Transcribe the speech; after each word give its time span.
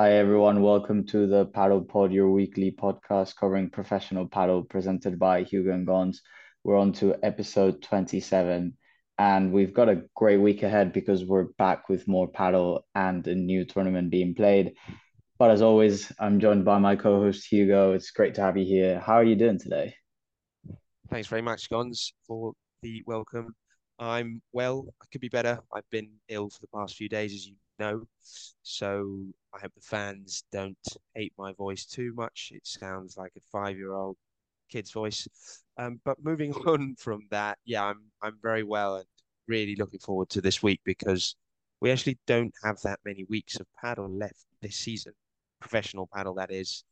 Hi 0.00 0.12
everyone, 0.12 0.62
welcome 0.62 1.04
to 1.08 1.26
the 1.26 1.44
Padel 1.44 1.86
Pod, 1.86 2.10
your 2.10 2.30
weekly 2.30 2.72
podcast 2.72 3.36
covering 3.36 3.68
professional 3.68 4.26
paddle 4.26 4.64
presented 4.64 5.18
by 5.18 5.42
Hugo 5.42 5.74
and 5.74 5.86
Gons. 5.86 6.22
We're 6.64 6.78
on 6.78 6.94
to 6.94 7.16
episode 7.22 7.82
27 7.82 8.78
and 9.18 9.52
we've 9.52 9.74
got 9.74 9.90
a 9.90 10.00
great 10.16 10.38
week 10.38 10.62
ahead 10.62 10.94
because 10.94 11.26
we're 11.26 11.48
back 11.58 11.90
with 11.90 12.08
more 12.08 12.26
paddle 12.26 12.86
and 12.94 13.26
a 13.26 13.34
new 13.34 13.66
tournament 13.66 14.10
being 14.10 14.34
played. 14.34 14.72
But 15.38 15.50
as 15.50 15.60
always, 15.60 16.10
I'm 16.18 16.40
joined 16.40 16.64
by 16.64 16.78
my 16.78 16.96
co-host 16.96 17.46
Hugo. 17.52 17.92
It's 17.92 18.10
great 18.10 18.34
to 18.36 18.40
have 18.40 18.56
you 18.56 18.64
here. 18.64 19.00
How 19.00 19.16
are 19.16 19.24
you 19.24 19.36
doing 19.36 19.58
today? 19.58 19.94
Thanks 21.10 21.28
very 21.28 21.42
much, 21.42 21.68
Gons, 21.68 22.14
for 22.26 22.54
the 22.80 23.02
welcome. 23.06 23.54
I'm 23.98 24.40
well. 24.54 24.86
I 25.02 25.04
could 25.12 25.20
be 25.20 25.28
better. 25.28 25.60
I've 25.74 25.90
been 25.90 26.08
ill 26.30 26.48
for 26.48 26.60
the 26.62 26.68
past 26.74 26.96
few 26.96 27.10
days, 27.10 27.34
as 27.34 27.46
you 27.46 27.52
know. 27.80 28.02
So 28.62 29.24
I 29.54 29.58
hope 29.60 29.74
the 29.74 29.80
fans 29.80 30.44
don't 30.52 30.76
hate 31.14 31.32
my 31.36 31.52
voice 31.54 31.86
too 31.86 32.12
much. 32.14 32.52
It 32.54 32.66
sounds 32.66 33.16
like 33.16 33.32
a 33.36 33.40
five-year-old 33.50 34.16
kid's 34.70 34.92
voice. 34.92 35.26
Um, 35.76 36.00
but 36.04 36.22
moving 36.22 36.52
on 36.66 36.94
from 36.96 37.22
that, 37.30 37.58
yeah, 37.64 37.84
I'm 37.84 38.02
I'm 38.22 38.38
very 38.42 38.62
well 38.62 38.96
and 38.96 39.06
really 39.48 39.74
looking 39.76 40.00
forward 40.00 40.28
to 40.30 40.40
this 40.40 40.62
week 40.62 40.80
because 40.84 41.34
we 41.80 41.90
actually 41.90 42.18
don't 42.26 42.54
have 42.62 42.80
that 42.82 43.00
many 43.04 43.24
weeks 43.28 43.58
of 43.58 43.66
paddle 43.80 44.08
left 44.08 44.44
this 44.62 44.76
season. 44.76 45.12
Professional 45.60 46.08
paddle, 46.14 46.34
that 46.34 46.52
is, 46.52 46.84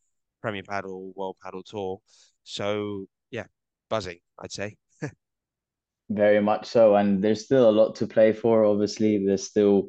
Premier 0.42 0.62
Padel, 0.62 1.14
World 1.14 1.36
Padel 1.44 1.64
Tour. 1.64 2.00
So 2.42 3.06
yeah, 3.30 3.44
buzzing, 3.88 4.18
I'd 4.38 4.52
say. 4.52 4.76
Very 6.10 6.40
much 6.40 6.66
so. 6.66 6.96
And 6.96 7.22
there's 7.22 7.44
still 7.44 7.68
a 7.68 7.78
lot 7.80 7.94
to 7.96 8.06
play 8.06 8.32
for. 8.32 8.64
Obviously, 8.64 9.24
there's 9.24 9.46
still 9.46 9.88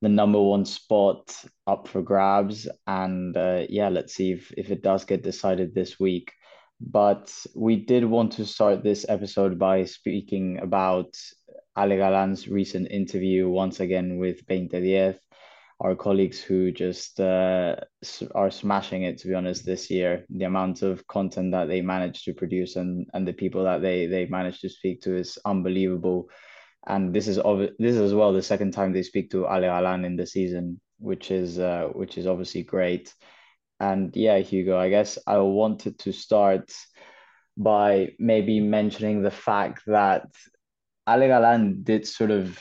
the 0.00 0.08
number 0.08 0.40
one 0.40 0.64
spot 0.64 1.34
up 1.66 1.88
for 1.88 2.02
grabs. 2.02 2.68
And 2.86 3.36
uh, 3.36 3.66
yeah, 3.68 3.88
let's 3.88 4.14
see 4.14 4.32
if, 4.32 4.52
if 4.56 4.70
it 4.70 4.82
does 4.82 5.04
get 5.04 5.22
decided 5.22 5.74
this 5.74 5.98
week. 5.98 6.32
But 6.80 7.34
we 7.56 7.76
did 7.76 8.04
want 8.04 8.32
to 8.32 8.46
start 8.46 8.84
this 8.84 9.04
episode 9.08 9.58
by 9.58 9.84
speaking 9.84 10.58
about 10.62 11.16
Ale 11.76 11.96
Galan's 11.96 12.48
recent 12.48 12.90
interview 12.90 13.48
once 13.48 13.80
again 13.80 14.18
with 14.18 14.46
VeinteDiez 14.46 15.18
our 15.80 15.94
colleagues 15.94 16.40
who 16.40 16.72
just 16.72 17.20
uh, 17.20 17.76
are 18.34 18.50
smashing 18.50 19.04
it 19.04 19.18
to 19.18 19.28
be 19.28 19.34
honest 19.34 19.64
this 19.64 19.90
year 19.90 20.24
the 20.30 20.44
amount 20.44 20.82
of 20.82 21.06
content 21.06 21.52
that 21.52 21.68
they 21.68 21.80
manage 21.80 22.24
to 22.24 22.34
produce 22.34 22.76
and 22.76 23.06
and 23.14 23.26
the 23.26 23.32
people 23.32 23.64
that 23.64 23.80
they 23.80 24.06
they 24.06 24.26
manage 24.26 24.60
to 24.60 24.68
speak 24.68 25.00
to 25.00 25.16
is 25.16 25.38
unbelievable 25.44 26.28
and 26.88 27.14
this 27.14 27.28
is 27.28 27.36
this 27.78 27.94
is 27.94 28.00
as 28.00 28.14
well 28.14 28.32
the 28.32 28.42
second 28.42 28.72
time 28.72 28.92
they 28.92 29.02
speak 29.02 29.30
to 29.30 29.46
Ale 29.46 29.60
Galan 29.60 30.04
in 30.04 30.16
the 30.16 30.26
season 30.26 30.80
which 30.98 31.30
is 31.30 31.58
uh, 31.58 31.88
which 31.92 32.18
is 32.18 32.26
obviously 32.26 32.62
great 32.62 33.14
and 33.78 34.14
yeah 34.16 34.38
Hugo 34.38 34.76
I 34.78 34.88
guess 34.88 35.18
I 35.26 35.38
wanted 35.38 35.98
to 36.00 36.12
start 36.12 36.72
by 37.56 38.12
maybe 38.18 38.60
mentioning 38.60 39.22
the 39.22 39.30
fact 39.30 39.82
that 39.86 40.26
Ale 41.08 41.28
Galan 41.28 41.82
did 41.82 42.06
sort 42.06 42.30
of 42.30 42.58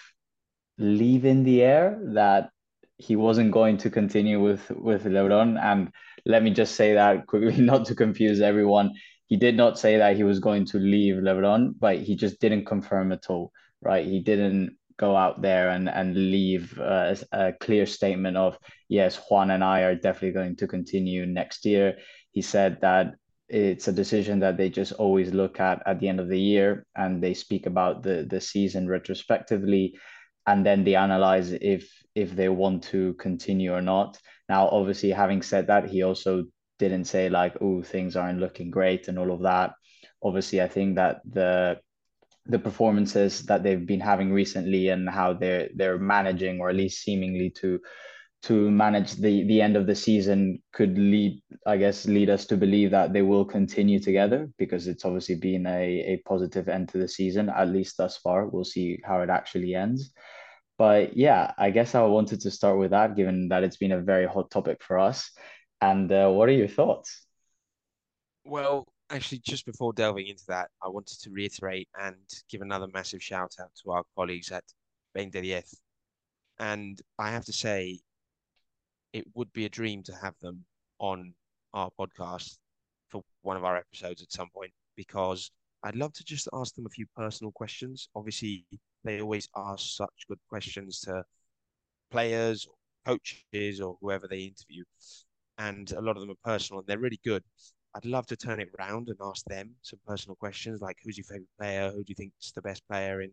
leave 0.78 1.25
in 1.25 1.44
the 1.44 1.64
air 1.64 2.00
that 2.14 2.50
he 2.97 3.16
wasn't 3.16 3.52
going 3.52 3.78
to 3.78 3.89
continue 3.89 4.41
with 4.41 4.69
with 4.72 5.06
Lebron. 5.06 5.59
And 5.59 5.91
let 6.25 6.44
me 6.44 6.52
just 6.52 6.75
say 6.75 6.94
that 6.94 7.28
quickly, 7.28 7.62
not 7.72 7.86
to 7.86 7.95
confuse 7.95 8.41
everyone. 8.41 8.94
He 9.28 9.38
did 9.38 9.56
not 9.58 9.78
say 9.78 9.97
that 9.97 10.16
he 10.16 10.23
was 10.23 10.39
going 10.39 10.66
to 10.67 10.78
leave 10.78 11.16
Lebron, 11.16 11.73
but 11.80 11.97
he 11.97 12.16
just 12.16 12.39
didn't 12.39 12.66
confirm 12.66 13.12
at 13.12 13.30
all, 13.30 13.52
right? 13.81 14.06
He 14.06 14.20
didn't 14.20 14.78
go 14.97 15.16
out 15.16 15.42
there 15.42 15.70
and 15.70 15.88
and 15.89 16.16
leave 16.16 16.78
uh, 16.80 17.16
a 17.31 17.53
clear 17.53 17.86
statement 17.86 18.36
of 18.38 18.58
yes, 18.89 19.19
Juan 19.30 19.52
and 19.52 19.64
I 19.64 19.81
are 19.81 19.95
definitely 19.95 20.31
going 20.31 20.56
to 20.58 20.67
continue 20.67 21.25
next 21.25 21.66
year. 21.66 21.97
He 22.31 22.42
said 22.42 22.80
that 22.81 23.14
it's 23.50 23.88
a 23.88 23.94
decision 23.94 24.39
that 24.39 24.58
they 24.58 24.69
just 24.69 24.92
always 24.94 25.34
look 25.34 25.59
at 25.59 25.81
at 25.85 26.00
the 26.00 26.09
end 26.09 26.19
of 26.19 26.28
the 26.28 26.40
year 26.40 26.85
and 26.96 27.24
they 27.24 27.34
speak 27.34 27.66
about 27.66 28.03
the 28.03 28.28
the 28.29 28.41
season 28.41 28.88
retrospectively 28.90 29.96
and 30.47 30.66
then 30.66 30.84
they 30.84 30.96
analyze 30.96 31.51
if 31.51 31.91
if 32.16 32.35
they 32.35 32.50
want 32.50 32.84
to 32.84 33.13
continue 33.16 33.74
or 33.74 33.81
not. 33.81 34.18
Now, 34.50 34.69
obviously, 34.69 35.12
having 35.12 35.41
said 35.41 35.68
that, 35.68 35.90
he 35.90 36.01
also 36.01 36.46
didn't 36.80 37.06
say 37.06 37.30
like, 37.30 37.56
"Oh, 37.62 37.84
things 37.84 38.16
aren't 38.16 38.40
looking 38.40 38.72
great" 38.72 39.07
and 39.07 39.19
all 39.19 39.31
of 39.31 39.44
that. 39.44 39.74
Obviously, 40.24 40.62
I 40.62 40.68
think 40.68 40.96
that 40.96 41.22
the 41.30 41.80
the 42.50 42.59
performances 42.59 43.44
that 43.44 43.63
they've 43.63 43.85
been 43.85 44.00
having 44.00 44.31
recently 44.31 44.90
and 44.90 45.09
how 45.09 45.34
they're 45.34 45.69
they're 45.75 45.97
managing 45.97 46.59
or 46.59 46.69
at 46.69 46.75
least 46.75 47.03
seemingly 47.03 47.50
to 47.50 47.80
to 48.44 48.69
manage 48.69 49.13
the 49.13 49.44
the 49.47 49.62
end 49.62 49.75
of 49.75 49.88
the 49.88 49.96
season 49.96 50.62
could 50.72 50.97
lead 50.97 51.41
i 51.66 51.75
guess 51.75 52.06
lead 52.06 52.30
us 52.30 52.46
to 52.46 52.56
believe 52.56 52.91
that 52.91 53.12
they 53.12 53.24
will 53.24 53.44
continue 53.44 54.00
together 54.00 54.50
because 54.57 54.88
it's 54.88 55.06
obviously 55.06 55.36
been 55.36 55.66
a, 55.66 56.13
a 56.13 56.22
positive 56.28 56.69
end 56.69 56.88
to 56.88 57.00
the 57.00 57.07
season 57.07 57.50
at 57.50 57.68
least 57.68 57.97
thus 57.97 58.18
far 58.18 58.46
we'll 58.46 58.63
see 58.63 59.00
how 59.03 59.22
it 59.22 59.30
actually 59.30 59.74
ends 59.74 60.13
but 60.78 61.18
yeah, 61.18 61.53
I 61.57 61.72
guess 61.72 61.96
I 61.96 62.02
wanted 62.03 62.41
to 62.41 62.52
start 62.52 62.78
with 62.78 62.91
that, 62.91 63.16
given 63.16 63.50
that 63.50 63.63
it's 63.63 63.78
been 63.78 63.91
a 63.91 64.00
very 64.00 64.28
hot 64.28 64.52
topic 64.52 64.84
for 64.84 65.00
us. 65.00 65.31
And 65.81 66.12
uh, 66.12 66.30
what 66.30 66.50
are 66.50 66.53
your 66.53 66.68
thoughts? 66.68 67.25
Well, 68.46 68.88
actually, 69.09 69.40
just 69.40 69.66
before 69.66 69.94
delving 69.94 70.28
into 70.28 70.45
that, 70.47 70.69
I 70.84 70.90
wanted 70.90 71.19
to 71.22 71.29
reiterate 71.31 71.88
and 72.00 72.16
give 72.50 72.62
another 72.62 72.88
massive 72.94 73.23
shout 73.23 73.56
out 73.59 73.72
to 73.84 73.91
our 73.91 74.03
colleagues 74.16 74.51
at 74.51 74.63
VeinteDiez. 75.16 75.75
And 76.59 77.01
I 77.18 77.31
have 77.31 77.45
to 77.45 77.53
say, 77.53 78.00
it 79.13 79.25
would 79.35 79.51
be 79.53 79.66
a 79.66 79.69
dream 79.69 80.03
to 80.03 80.16
have 80.16 80.35
them 80.41 80.66
on 81.00 81.34
our 81.73 81.90
podcast 82.00 82.57
for 83.09 83.23
one 83.41 83.57
of 83.57 83.63
our 83.63 83.78
episodes 83.78 84.22
at 84.22 84.31
some 84.31 84.50
point 84.53 84.72
because 84.95 85.51
I'd 85.84 85.95
love 85.95 86.13
to 86.13 86.24
just 86.24 86.50
ask 86.53 86.75
them 86.75 86.85
a 86.85 86.89
few 86.89 87.06
personal 87.16 87.51
questions. 87.51 88.09
Obviously, 88.16 88.66
they 89.03 89.22
always 89.22 89.47
ask 89.56 89.95
such 89.95 90.28
good 90.28 90.39
questions 90.50 91.00
to 91.01 91.24
players, 92.12 92.68
coaches, 93.06 93.79
or 93.79 93.97
whoever 94.01 94.28
they 94.28 94.41
interview. 94.41 94.84
And 95.57 95.91
a 95.91 96.01
lot 96.01 96.18
of 96.18 96.22
them 96.22 96.31
are 96.31 96.51
personal 96.51 96.79
and 96.79 96.88
they're 96.88 97.00
really 97.00 97.19
good. 97.24 97.44
I'd 97.97 98.06
love 98.06 98.28
to 98.28 98.38
turn 98.38 98.59
it 98.59 98.69
around 98.78 99.09
and 99.09 99.18
ask 99.24 99.44
them 99.46 99.74
some 99.81 100.00
personal 100.06 100.35
questions 100.35 100.81
like 100.81 100.97
who's 101.03 101.18
your 101.18 101.25
favorite 101.25 101.50
player? 101.58 101.90
Who 101.90 102.03
do 102.03 102.09
you 102.09 102.16
think 102.16 102.31
is 102.40 102.52
the 102.52 102.62
best 102.62 102.88
player 102.88 103.22
in 103.22 103.31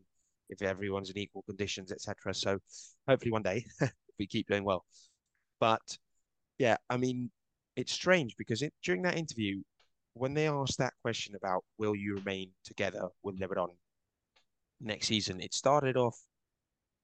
if 0.49 0.63
everyone's 0.63 1.11
in 1.11 1.19
equal 1.19 1.43
conditions, 1.43 1.93
etc. 1.93 2.33
So 2.33 2.59
hopefully 3.07 3.31
one 3.31 3.43
day 3.43 3.67
we 4.19 4.27
keep 4.27 4.49
doing 4.49 4.65
well. 4.65 4.87
But 5.61 5.99
yeah, 6.59 6.79
I 6.89 6.97
mean, 6.97 7.31
it's 7.77 7.93
strange 7.93 8.37
because 8.39 8.63
it, 8.63 8.73
during 8.83 9.03
that 9.03 9.19
interview, 9.19 9.63
when 10.15 10.33
they 10.33 10.49
asked 10.49 10.79
that 10.79 10.95
question 11.03 11.35
about 11.35 11.63
will 11.79 11.95
you 11.95 12.15
remain 12.15 12.51
together 12.65 13.09
with 13.23 13.39
Lebron 13.39 13.69
next 14.81 15.09
season, 15.09 15.43
it 15.43 15.53
started 15.53 15.99
off 15.99 16.19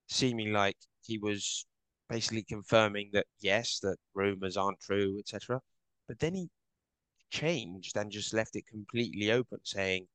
seeming 0.08 0.52
like 0.52 0.76
he 1.02 1.18
was 1.18 1.66
basically 2.08 2.42
confirming 2.42 3.10
that 3.12 3.26
yes, 3.40 3.80
that 3.80 3.96
rumors 4.14 4.56
aren't 4.56 4.80
true, 4.80 5.18
etc. 5.18 5.60
But 6.08 6.18
then 6.20 6.34
he 6.34 6.48
changed 7.30 7.96
and 7.96 8.10
just 8.10 8.34
left 8.34 8.56
it 8.56 8.66
completely 8.66 9.32
open, 9.32 9.58
saying 9.64 10.06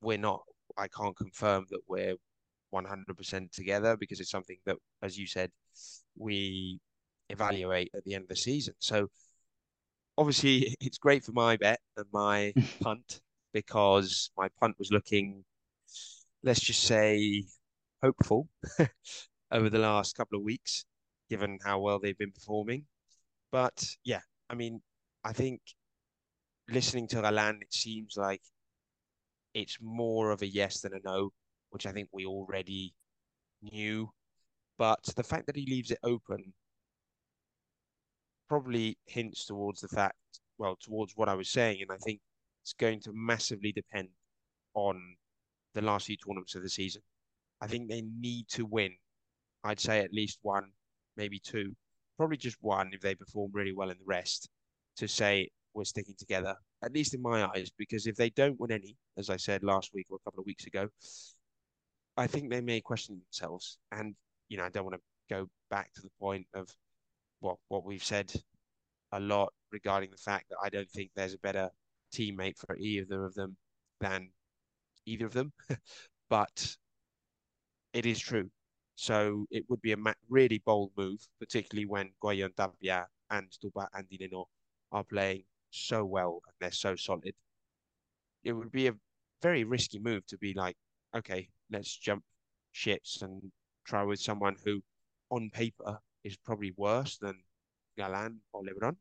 we're 0.00 0.18
not. 0.18 0.42
I 0.76 0.88
can't 0.88 1.16
confirm 1.16 1.66
that 1.70 1.80
we're 1.88 2.14
100% 2.72 3.52
together 3.52 3.96
because 3.96 4.20
it's 4.20 4.30
something 4.30 4.58
that, 4.66 4.76
as 5.02 5.18
you 5.18 5.26
said, 5.26 5.50
we 6.16 6.80
evaluate 7.30 7.90
at 7.94 8.04
the 8.04 8.14
end 8.14 8.24
of 8.24 8.28
the 8.28 8.36
season. 8.36 8.74
So 8.78 9.08
obviously 10.16 10.76
it's 10.80 10.98
great 10.98 11.24
for 11.24 11.32
my 11.32 11.56
bet 11.56 11.80
and 11.96 12.06
my 12.12 12.52
punt 12.82 13.20
because 13.52 14.30
my 14.36 14.48
punt 14.60 14.76
was 14.78 14.92
looking, 14.92 15.44
let's 16.42 16.60
just 16.60 16.82
say, 16.82 17.44
hopeful 18.02 18.48
over 19.50 19.70
the 19.70 19.78
last 19.78 20.16
couple 20.16 20.38
of 20.38 20.44
weeks, 20.44 20.84
given 21.30 21.58
how 21.64 21.78
well 21.80 21.98
they've 21.98 22.18
been 22.18 22.32
performing. 22.32 22.84
But 23.50 23.84
yeah, 24.04 24.20
I 24.50 24.54
mean, 24.54 24.82
I 25.24 25.32
think 25.32 25.60
listening 26.68 27.08
to 27.08 27.22
Galan, 27.22 27.60
it 27.62 27.72
seems 27.72 28.16
like 28.16 28.42
it's 29.54 29.78
more 29.80 30.30
of 30.30 30.42
a 30.42 30.46
yes 30.46 30.80
than 30.80 30.92
a 30.94 31.00
no, 31.04 31.30
which 31.70 31.86
I 31.86 31.92
think 31.92 32.08
we 32.12 32.26
already 32.26 32.94
knew. 33.62 34.10
But 34.76 35.02
the 35.16 35.24
fact 35.24 35.46
that 35.46 35.56
he 35.56 35.66
leaves 35.66 35.90
it 35.90 35.98
open 36.02 36.52
probably 38.48 38.96
hints 39.06 39.46
towards 39.46 39.80
the 39.80 39.88
fact, 39.88 40.16
well, 40.58 40.76
towards 40.80 41.14
what 41.16 41.28
I 41.28 41.34
was 41.34 41.48
saying, 41.48 41.82
and 41.82 41.90
I 41.90 41.96
think 41.98 42.20
it's 42.62 42.72
going 42.72 43.00
to 43.02 43.12
massively 43.12 43.72
depend 43.72 44.08
on 44.74 45.16
the 45.74 45.82
last 45.82 46.06
few 46.06 46.16
tournaments 46.16 46.54
of 46.54 46.62
the 46.62 46.68
season. 46.68 47.02
I 47.60 47.66
think 47.66 47.88
they 47.88 48.02
need 48.20 48.48
to 48.50 48.64
win. 48.64 48.94
I'd 49.64 49.80
say 49.80 50.00
at 50.00 50.12
least 50.12 50.38
one, 50.42 50.70
maybe 51.16 51.40
two, 51.40 51.74
probably 52.16 52.36
just 52.36 52.56
one 52.60 52.90
if 52.92 53.00
they 53.00 53.14
perform 53.14 53.50
really 53.52 53.72
well 53.72 53.90
in 53.90 53.98
the 53.98 54.04
rest 54.06 54.48
to 54.96 55.08
say 55.08 55.50
we're 55.74 55.84
sticking 55.84 56.14
together, 56.18 56.54
at 56.82 56.92
least 56.92 57.14
in 57.14 57.22
my 57.22 57.44
eyes, 57.44 57.70
because 57.78 58.06
if 58.06 58.16
they 58.16 58.30
don't 58.30 58.58
win 58.60 58.72
any, 58.72 58.96
as 59.16 59.30
I 59.30 59.36
said 59.36 59.62
last 59.62 59.90
week 59.94 60.06
or 60.10 60.16
a 60.16 60.24
couple 60.24 60.40
of 60.40 60.46
weeks 60.46 60.66
ago, 60.66 60.88
I 62.16 62.26
think 62.26 62.50
they 62.50 62.60
may 62.60 62.80
question 62.80 63.20
themselves. 63.20 63.78
And, 63.92 64.14
you 64.48 64.56
know, 64.58 64.64
I 64.64 64.70
don't 64.70 64.84
want 64.84 64.96
to 64.96 65.34
go 65.34 65.48
back 65.70 65.92
to 65.94 66.02
the 66.02 66.10
point 66.20 66.46
of 66.54 66.68
what 67.40 67.56
what 67.68 67.84
we've 67.84 68.02
said 68.02 68.32
a 69.12 69.20
lot 69.20 69.52
regarding 69.70 70.10
the 70.10 70.16
fact 70.16 70.46
that 70.50 70.58
I 70.62 70.68
don't 70.68 70.90
think 70.90 71.10
there's 71.14 71.34
a 71.34 71.38
better 71.38 71.70
teammate 72.12 72.58
for 72.58 72.76
either 72.76 73.24
of 73.24 73.34
them 73.34 73.56
than 74.00 74.30
either 75.06 75.26
of 75.26 75.32
them, 75.32 75.52
but 76.30 76.76
it 77.92 78.06
is 78.06 78.18
true. 78.18 78.50
So 78.96 79.46
it 79.50 79.64
would 79.68 79.80
be 79.80 79.92
a 79.92 79.96
really 80.28 80.60
bold 80.66 80.90
move, 80.96 81.20
particularly 81.38 81.86
when 81.86 82.10
Guayan 82.22 82.54
Tapia 82.56 83.06
and 83.30 83.46
Stupa 83.50 83.86
and 83.94 84.08
Di 84.08 84.18
Nenno 84.18 84.46
are 84.90 85.04
playing 85.04 85.44
so 85.70 86.04
well 86.04 86.40
and 86.46 86.54
they're 86.60 86.72
so 86.72 86.96
solid. 86.96 87.34
It 88.44 88.52
would 88.52 88.72
be 88.72 88.88
a 88.88 88.94
very 89.42 89.64
risky 89.64 89.98
move 89.98 90.26
to 90.26 90.38
be 90.38 90.54
like, 90.54 90.76
okay, 91.16 91.48
let's 91.70 91.96
jump 91.96 92.22
ships 92.72 93.22
and 93.22 93.50
try 93.84 94.02
with 94.02 94.20
someone 94.20 94.56
who, 94.64 94.82
on 95.30 95.50
paper, 95.50 95.98
is 96.24 96.36
probably 96.36 96.72
worse 96.76 97.18
than 97.18 97.34
Galan 97.96 98.40
or 98.52 98.62
Lebron. 98.62 98.96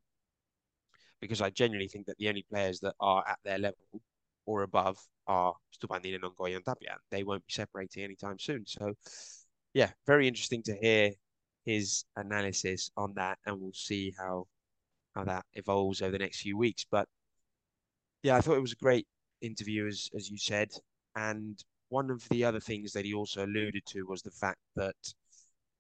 Because 1.22 1.42
I 1.42 1.50
genuinely 1.50 1.88
think 1.88 2.06
that 2.08 2.18
the 2.18 2.30
only 2.30 2.46
players 2.50 2.80
that 2.82 2.96
are 3.00 3.24
at 3.28 3.40
their 3.44 3.58
level 3.58 4.02
or 4.46 4.64
above 4.64 4.98
are 5.28 5.54
Stupandin 5.76 6.16
and 6.16 6.24
Ongoy 6.24 6.56
and 6.56 6.64
Tapia. 6.64 6.98
They 7.12 7.24
won't 7.24 7.46
be 7.46 7.54
separating 7.54 8.04
anytime 8.04 8.40
soon. 8.40 8.66
So, 8.66 8.94
yeah, 9.74 9.92
very 10.06 10.28
interesting 10.28 10.64
to 10.64 10.76
hear 10.76 11.12
his 11.66 12.06
analysis 12.16 12.90
on 12.96 13.14
that, 13.16 13.40
and 13.46 13.60
we'll 13.60 13.74
see 13.74 14.14
how 14.18 14.48
how 15.18 15.24
that 15.24 15.46
evolves 15.54 16.02
over 16.02 16.12
the 16.12 16.20
next 16.20 16.42
few 16.42 16.58
weeks. 16.58 16.86
But 16.90 17.08
yeah, 18.24 18.36
I 18.36 18.42
thought 18.42 18.58
it 18.58 18.62
was 18.62 18.74
a 18.74 18.84
great 18.84 19.08
interview, 19.42 19.88
as 19.88 20.10
as 20.16 20.30
you 20.30 20.38
said, 20.38 20.70
and 21.16 21.60
one 21.90 22.12
of 22.12 22.28
the 22.30 22.44
other 22.44 22.60
things 22.60 22.92
that 22.94 23.06
he 23.06 23.14
also 23.14 23.46
alluded 23.46 23.84
to 23.88 24.04
was 24.04 24.22
the 24.22 24.32
fact 24.32 24.60
that 24.76 24.96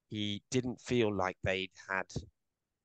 he 0.09 0.41
didn't 0.51 0.79
feel 0.79 1.13
like 1.13 1.37
they'd 1.43 1.71
had 1.89 2.05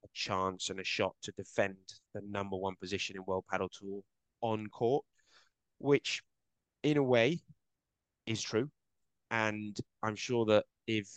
a 0.04 0.08
chance 0.12 0.70
and 0.70 0.80
a 0.80 0.84
shot 0.84 1.14
to 1.22 1.32
defend 1.32 1.76
the 2.14 2.20
number 2.28 2.56
one 2.56 2.74
position 2.80 3.16
in 3.16 3.24
World 3.26 3.44
Padel 3.50 3.68
Tour 3.70 4.00
on 4.40 4.66
court, 4.68 5.04
which 5.78 6.22
in 6.82 6.96
a 6.96 7.02
way 7.02 7.38
is 8.26 8.42
true. 8.42 8.68
And 9.30 9.76
I'm 10.02 10.16
sure 10.16 10.44
that 10.46 10.64
if 10.86 11.08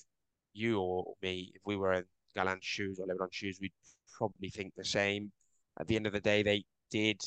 you 0.53 0.79
or 0.79 1.15
me, 1.23 1.51
if 1.55 1.61
we 1.65 1.75
were 1.75 1.93
in 1.93 2.05
Galan's 2.35 2.63
shoes 2.63 2.99
or 2.99 3.07
Lebron's 3.07 3.35
shoes, 3.35 3.57
we'd 3.59 3.73
probably 4.17 4.49
think 4.49 4.73
the 4.75 4.85
same. 4.85 5.31
At 5.79 5.87
the 5.87 5.95
end 5.95 6.07
of 6.07 6.13
the 6.13 6.21
day, 6.21 6.43
they 6.43 6.63
did 6.91 7.21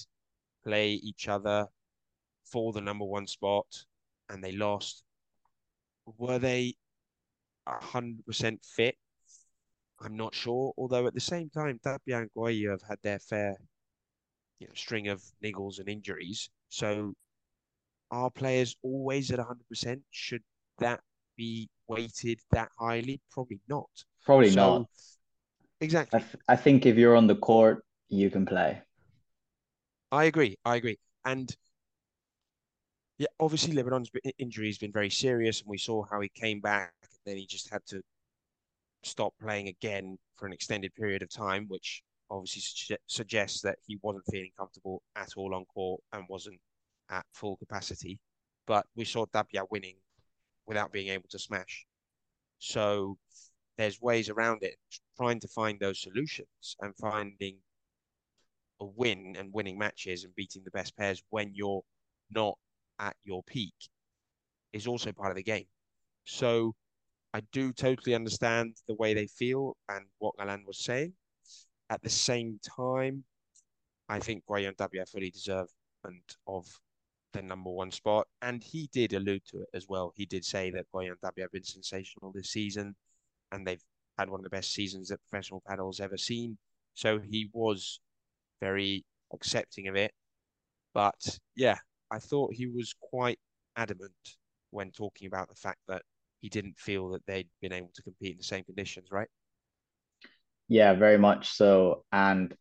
play 0.65 0.93
each 0.93 1.29
other 1.29 1.67
for 2.45 2.73
the 2.73 2.81
number 2.81 3.05
one 3.05 3.27
spot 3.27 3.67
and 4.29 4.43
they 4.43 4.53
lost. 4.53 5.03
Were 6.17 6.39
they 6.39 6.75
100% 7.69 8.59
fit? 8.65 8.97
I'm 10.01 10.17
not 10.17 10.35
sure. 10.35 10.73
Although 10.79 11.07
at 11.07 11.15
the 11.15 11.21
same 11.21 11.51
time, 11.51 11.79
Tapia 11.83 12.19
and 12.19 12.31
Coello 12.37 12.71
have 12.71 12.83
had 12.89 12.99
their 13.03 13.19
fair 13.19 13.57
you 14.59 14.67
know, 14.67 14.73
string 14.75 15.09
of 15.09 15.23
niggles 15.43 15.79
and 15.79 15.89
injuries. 15.89 16.51
So 16.69 17.15
are 18.11 18.31
players 18.31 18.77
always 18.83 19.31
at 19.31 19.39
100%? 19.39 20.01
Should 20.11 20.43
that 20.79 21.01
be 21.37 21.69
weighted 21.89 22.41
that 22.53 22.71
highly? 22.79 23.21
Probably 23.31 23.61
not. 23.69 23.91
Probably 24.25 24.51
so, 24.51 24.79
not. 24.79 24.87
Exactly. 25.81 26.19
I, 26.19 26.23
th- 26.23 26.43
I 26.49 26.57
think 26.57 26.87
if 26.87 26.97
you're 26.97 27.17
on 27.17 27.27
the 27.27 27.37
court, 27.37 27.85
you 28.09 28.31
can 28.31 28.47
play. 28.47 28.83
I 30.11 30.25
agree. 30.25 30.57
I 30.65 30.77
agree. 30.77 30.99
And 31.25 31.55
yeah, 33.19 33.27
obviously 33.41 33.75
Lebron's 33.75 34.11
injury 34.39 34.69
has 34.69 34.79
been 34.79 34.93
very 34.93 35.11
serious, 35.11 35.61
and 35.61 35.69
we 35.69 35.79
saw 35.79 36.05
how 36.11 36.21
he 36.21 36.29
came 36.29 36.61
back. 36.61 36.93
And 37.03 37.19
then 37.27 37.37
he 37.37 37.47
just 37.47 37.69
had 37.71 37.85
to 37.87 38.01
stop 39.03 39.35
playing 39.41 39.69
again 39.69 40.19
for 40.37 40.47
an 40.47 40.53
extended 40.53 40.95
period 40.95 41.23
of 41.23 41.31
time, 41.31 41.67
which 41.69 42.03
obviously 42.31 42.63
su- 42.63 42.97
suggests 43.07 43.61
that 43.63 43.79
he 43.87 43.99
wasn't 44.03 44.25
feeling 44.31 44.51
comfortable 44.57 45.03
at 45.17 45.31
all 45.37 45.55
on 45.55 45.65
court 45.67 46.01
and 46.13 46.25
wasn't 46.29 46.59
at 47.11 47.25
full 47.35 47.57
capacity. 47.57 48.19
But 48.67 48.87
we 48.95 49.05
saw 49.05 49.25
Tapia 49.27 49.63
winning 49.71 49.97
without 50.67 50.93
being 50.93 51.09
able 51.09 51.29
to 51.31 51.39
smash. 51.39 51.87
So 52.59 53.19
there's 53.79 54.01
ways 54.01 54.29
around 54.29 54.63
it, 54.63 54.75
trying 55.17 55.41
to 55.41 55.49
find 55.49 55.79
those 55.79 56.03
solutions 56.03 56.77
and 56.81 56.95
finding 56.97 57.57
a 58.81 58.85
win 58.85 59.37
and 59.39 59.53
winning 59.53 59.79
matches 59.79 60.25
and 60.25 60.35
beating 60.35 60.63
the 60.65 60.71
best 60.73 60.97
pairs 60.97 61.23
when 61.31 61.53
you're 61.55 61.83
not 62.31 62.59
at 62.99 63.17
your 63.25 63.43
peak 63.45 63.75
is 64.73 64.87
also 64.87 65.13
part 65.13 65.31
of 65.31 65.37
the 65.37 65.43
game. 65.43 65.67
So 66.25 66.75
I 67.33 67.41
do 67.53 67.73
totally 67.73 68.15
understand 68.15 68.77
the 68.89 68.95
way 68.95 69.15
they 69.15 69.27
feel 69.27 69.77
and 69.89 70.05
what 70.19 70.37
Galan 70.37 70.65
was 70.67 70.79
saying. 70.79 71.13
At 71.89 72.03
the 72.03 72.11
same 72.11 72.59
time, 72.63 73.25
I 74.09 74.19
think 74.19 74.45
Guayan 74.45 74.77
Tapia 74.77 75.07
fully 75.07 75.31
deserve 75.31 75.69
and 76.05 76.21
of 76.47 76.67
the 77.33 77.43
number 77.43 77.71
one 77.71 77.91
spot. 77.91 78.27
And 78.43 78.63
he 78.63 78.89
did 78.93 79.13
allude 79.13 79.43
to 79.51 79.61
it 79.61 79.69
as 79.73 79.87
well. 79.89 80.13
He 80.17 80.27
did 80.27 80.45
say 80.45 80.71
that 80.73 80.87
Guayan 80.93 81.21
Tapia 81.21 81.45
have 81.45 81.53
been 81.53 81.65
sensational 81.65 82.33
this 82.33 82.51
season 82.51 82.95
and 83.53 83.67
they've 83.67 83.83
had 84.19 84.31
one 84.31 84.41
of 84.41 84.45
the 84.45 84.51
best 84.51 84.73
seasons 84.73 85.09
that 85.09 85.21
professional 85.31 85.63
paddle's 85.67 86.01
ever 86.01 86.17
seen. 86.17 86.59
So 86.95 87.19
he 87.19 87.49
was 87.53 88.01
very 88.61 89.05
accepting 89.33 89.89
of 89.89 89.97
it. 89.97 90.13
But 90.95 91.39
yeah, 91.55 91.79
I 92.11 92.19
thought 92.19 92.55
he 92.55 92.67
was 92.67 92.95
quite 93.01 93.39
adamant 93.77 94.13
when 94.71 94.91
talking 94.91 95.27
about 95.27 95.49
the 95.49 95.55
fact 95.55 95.79
that 95.89 96.03
he 96.41 96.49
didn't 96.49 96.79
feel 96.79 97.11
that 97.11 97.25
they'd 97.27 97.49
been 97.61 97.73
able 97.73 97.91
to 97.95 98.03
compete 98.03 98.33
in 98.33 98.39
the 98.39 98.45
same 98.45 98.65
conditions, 98.65 99.09
right? 99.11 99.29
Yeah, 100.69 100.95
very 100.95 101.19
much 101.19 101.51
so. 101.51 102.05
And 102.13 102.55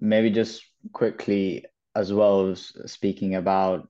maybe 0.00 0.30
just 0.30 0.64
quickly 0.92 1.64
as 1.94 2.12
well 2.12 2.50
as 2.50 2.72
speaking 2.86 3.36
about 3.36 3.88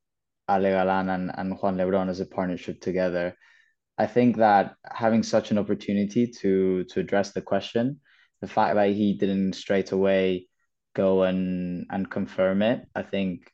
Ale 0.51 0.63
Galan 0.63 1.09
and, 1.09 1.33
and 1.35 1.59
Juan 1.59 1.77
Lebron 1.77 2.09
as 2.09 2.21
a 2.21 2.27
partnership 2.27 2.81
together. 2.81 3.35
I 3.99 4.07
think 4.07 4.37
that 4.39 4.75
having 4.85 5.23
such 5.23 5.51
an 5.51 5.59
opportunity 5.59 6.27
to 6.41 6.85
to 6.85 7.01
address 7.01 7.33
the 7.33 7.43
question, 7.43 8.01
the 8.41 8.49
fact 8.49 8.75
that 8.75 8.91
he 8.91 9.15
didn't 9.15 9.55
straight 9.55 9.93
away 9.93 10.49
go 10.95 11.23
and 11.25 11.87
and 11.91 12.11
confirm 12.11 12.63
it, 12.63 12.87
I 12.95 13.03
think 13.03 13.51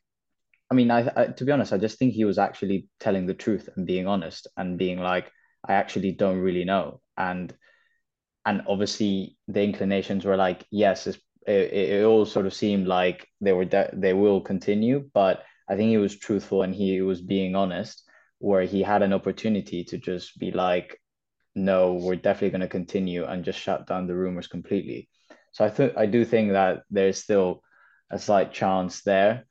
I 0.71 0.73
mean, 0.73 0.89
I, 0.89 1.11
I, 1.15 1.25
to 1.27 1.45
be 1.45 1.51
honest, 1.51 1.73
I 1.73 1.77
just 1.77 1.99
think 1.99 2.13
he 2.13 2.25
was 2.25 2.37
actually 2.37 2.87
telling 2.99 3.25
the 3.25 3.33
truth 3.33 3.67
and 3.75 3.85
being 3.85 4.07
honest 4.07 4.47
and 4.55 4.77
being 4.77 4.99
like, 4.99 5.29
I 5.67 5.73
actually 5.73 6.13
don't 6.13 6.39
really 6.39 6.63
know. 6.63 7.01
And 7.17 7.53
and 8.45 8.63
obviously 8.67 9.37
the 9.47 9.63
inclinations 9.63 10.25
were 10.25 10.37
like, 10.37 10.65
yes, 10.71 11.07
it, 11.07 11.17
it, 11.47 12.03
all 12.05 12.25
sort 12.25 12.45
of 12.45 12.53
seemed 12.53 12.87
like 12.87 13.27
they 13.39 13.53
were 13.53 13.65
de- 13.65 13.91
they 13.93 14.13
will 14.13 14.41
continue, 14.41 15.09
but 15.13 15.43
I 15.69 15.75
think 15.75 15.89
he 15.89 15.97
was 15.97 16.17
truthful 16.17 16.63
and 16.63 16.73
he 16.73 17.01
was 17.01 17.21
being 17.21 17.55
honest, 17.55 18.03
where 18.41 18.63
he 18.63 18.81
had 18.81 19.01
an 19.01 19.13
opportunity 19.13 19.83
to 19.85 19.97
just 19.97 20.37
be 20.37 20.51
like, 20.51 20.99
no, 21.55 21.93
we're 21.93 22.15
definitely 22.15 22.49
going 22.49 22.61
to 22.61 22.67
continue 22.67 23.25
and 23.25 23.45
just 23.45 23.59
shut 23.59 23.87
down 23.87 24.07
the 24.07 24.15
rumors 24.15 24.47
completely. 24.47 25.09
So 25.53 25.65
I 25.65 25.69
think 25.69 25.93
I 25.97 26.05
do 26.05 26.23
think 26.25 26.53
that 26.53 26.83
there's 26.89 27.21
still 27.21 27.61
a 28.09 28.19
slight 28.19 28.53
chance 28.53 29.01
there 29.01 29.45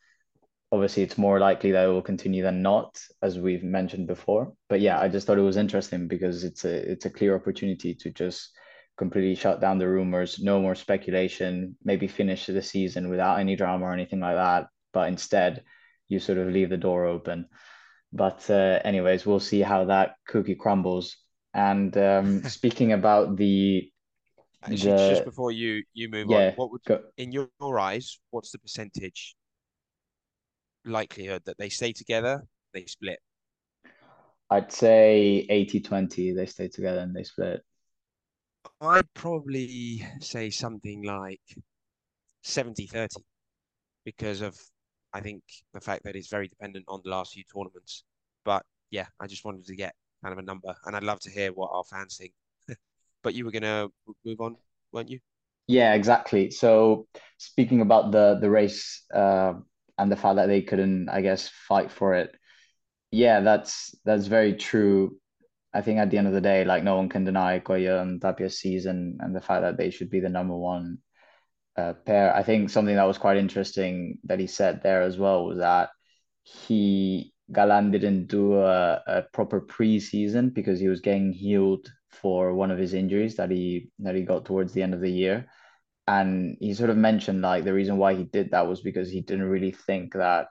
obviously 0.73 1.03
it's 1.03 1.19
more 1.19 1.39
likely 1.41 1.73
that 1.73 1.85
it 1.85 1.89
will 1.89 2.03
continue 2.03 2.43
than 2.43 2.63
not, 2.63 3.01
as 3.23 3.39
we've 3.39 3.65
mentioned 3.65 4.07
before. 4.07 4.53
But 4.69 4.81
yeah, 4.81 5.01
I 5.01 5.09
just 5.09 5.27
thought 5.27 5.39
it 5.39 5.43
was 5.43 5.57
interesting 5.57 6.09
because 6.09 6.45
it's 6.45 6.65
a 6.65 6.91
it's 6.91 7.07
a 7.07 7.11
clear 7.11 7.35
opportunity 7.35 7.95
to 7.95 8.11
just 8.11 8.51
completely 8.97 9.35
shut 9.35 9.61
down 9.61 9.79
the 9.79 9.89
rumors, 9.89 10.39
no 10.41 10.61
more 10.61 10.75
speculation, 10.75 11.77
maybe 11.85 12.07
finish 12.07 12.47
the 12.47 12.63
season 12.63 13.09
without 13.09 13.41
any 13.41 13.57
drama 13.57 13.87
or 13.87 13.93
anything 13.93 14.21
like 14.21 14.37
that. 14.37 14.67
But 14.93 15.09
instead, 15.09 15.65
you 16.09 16.19
sort 16.19 16.39
of 16.39 16.49
leave 16.49 16.71
the 16.71 16.77
door 16.77 17.07
open. 17.07 17.47
But 18.12 18.49
uh, 18.50 18.81
anyways, 18.85 19.25
we'll 19.26 19.40
see 19.40 19.61
how 19.61 19.85
that 19.85 20.17
cookie 20.26 20.57
crumbles. 20.57 21.17
And 21.55 21.97
um, 21.97 22.43
speaking 22.49 22.93
about 22.93 23.37
the 23.37 23.90
Actually, 24.62 24.93
the, 24.93 25.09
just 25.09 25.25
before 25.25 25.52
you 25.52 25.85
you 25.95 26.09
move 26.09 26.31
yeah, 26.31 26.50
on, 26.50 26.52
what 26.57 26.71
would 26.71 26.85
go, 26.85 27.00
in 27.17 27.33
your, 27.33 27.49
your 27.61 27.79
eyes, 27.79 28.19
what's 28.31 28.50
the 28.50 28.59
percentage 28.59 29.35
likelihood 30.85 31.43
that 31.47 31.57
they 31.59 31.69
stay 31.69 31.93
together, 31.93 32.43
they 32.75 32.85
split? 32.85 33.19
I'd 34.50 34.73
say 34.73 35.47
80 35.49 35.81
20, 35.81 36.33
they 36.33 36.47
stay 36.47 36.69
together 36.69 37.00
and 37.00 37.14
they 37.14 37.23
split. 37.23 37.62
I'd 38.81 39.12
probably 39.14 40.07
say 40.21 40.50
something 40.50 41.02
like 41.05 41.40
70 42.43 42.87
30 42.87 43.23
because 44.05 44.40
of, 44.40 44.59
I 45.12 45.21
think, 45.21 45.43
the 45.75 45.81
fact 45.81 46.05
that 46.05 46.17
it's 46.17 46.29
very 46.29 46.49
dependent 46.49 46.85
on 46.88 47.00
the 47.05 47.11
last 47.11 47.35
few 47.35 47.45
tournaments. 47.45 48.05
But 48.45 48.64
yeah, 48.90 49.07
I 49.21 49.26
just 49.26 49.45
wanted 49.45 49.67
to 49.67 49.76
get 49.76 49.95
kind 50.23 50.33
of 50.33 50.38
a 50.38 50.43
number 50.43 50.75
and 50.85 50.95
I'd 50.95 51.02
love 51.02 51.21
to 51.21 51.31
hear 51.31 51.52
what 51.52 51.71
our 51.73 51.85
fans 51.85 52.17
think. 52.17 52.33
but 53.23 53.35
you 53.35 53.45
were 53.45 53.52
to 53.52 53.90
move 54.25 54.40
on, 54.40 54.57
weren't 54.93 55.11
you? 55.11 55.21
Yeah, 55.67 55.95
exactly. 55.95 56.50
So 56.50 57.07
speaking 57.38 57.81
about 57.81 58.11
the 58.11 58.38
the 58.40 58.50
race 58.50 59.05
uh, 59.14 59.55
and 59.99 60.11
the 60.11 60.17
fact 60.17 60.37
that 60.37 60.47
they 60.47 60.62
couldn't, 60.62 61.09
I 61.09 61.21
guess, 61.21 61.49
fight 61.69 61.93
for 61.93 62.14
it. 62.14 62.35
Yeah, 63.12 63.40
that's 63.40 63.95
that's 64.05 64.26
very 64.26 64.55
true. 64.55 65.17
I 65.73 65.83
think 65.83 66.00
at 66.00 66.11
the 66.11 66.19
end 66.19 66.26
of 66.26 66.33
the 66.33 66.40
day, 66.40 66.64
like 66.64 66.83
no 66.83 66.97
one 66.97 67.09
can 67.09 67.25
deny 67.25 67.61
Coello 67.61 68.02
and 68.02 68.21
Tapia's 68.21 68.59
season 68.59 69.19
and 69.21 69.35
the 69.35 69.40
fact 69.40 69.62
that 69.62 69.76
they 69.76 69.90
should 69.90 70.11
be 70.11 70.19
the 70.19 70.29
number 70.29 70.57
one 70.57 70.99
uh, 71.77 71.93
pair. 71.93 72.35
I 72.35 72.43
think 72.43 72.71
something 72.71 72.97
that 72.97 73.07
was 73.07 73.19
quite 73.19 73.37
interesting 73.37 74.19
that 74.25 74.41
he 74.41 74.47
said 74.47 74.83
there 74.83 75.03
as 75.03 75.19
well 75.19 75.45
was 75.47 75.59
that 75.59 75.91
he 76.43 77.33
Galan 77.53 77.91
didn't 77.91 78.27
do 78.27 78.61
a, 78.61 79.03
a 79.07 79.23
proper 79.33 79.61
preseason 79.61 80.55
because 80.55 80.79
he 80.79 80.89
was 80.89 81.00
getting 81.00 81.33
healed 81.33 81.89
for 82.11 82.55
one 82.55 82.71
of 82.71 82.79
his 82.79 82.95
injuries 82.95 83.37
that 83.37 83.50
he 83.50 83.91
that 84.00 84.15
he 84.15 84.23
got 84.23 84.45
towards 84.45 84.73
the 84.73 84.83
end 84.83 84.95
of 84.95 85.00
the 85.00 85.11
year. 85.11 85.47
And 86.07 86.57
he 86.61 86.75
sort 86.75 86.91
of 86.91 86.97
mentioned 86.97 87.43
like 87.43 87.65
the 87.65 87.75
reason 87.75 87.97
why 87.97 88.15
he 88.15 88.25
did 88.25 88.50
that 88.50 88.67
was 88.67 88.81
because 88.81 89.11
he 89.11 89.21
didn't 89.21 89.49
really 89.49 89.73
think 89.73 90.15
that 90.15 90.49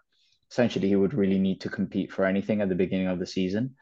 essentially 0.52 0.88
he 0.88 0.96
would 0.96 1.14
really 1.14 1.40
need 1.40 1.62
to 1.62 1.70
compete 1.70 2.12
for 2.12 2.26
anything 2.26 2.62
at 2.62 2.70
the 2.70 2.76
beginning 2.76 3.08
of 3.08 3.20
the 3.20 3.28
season 3.28 3.76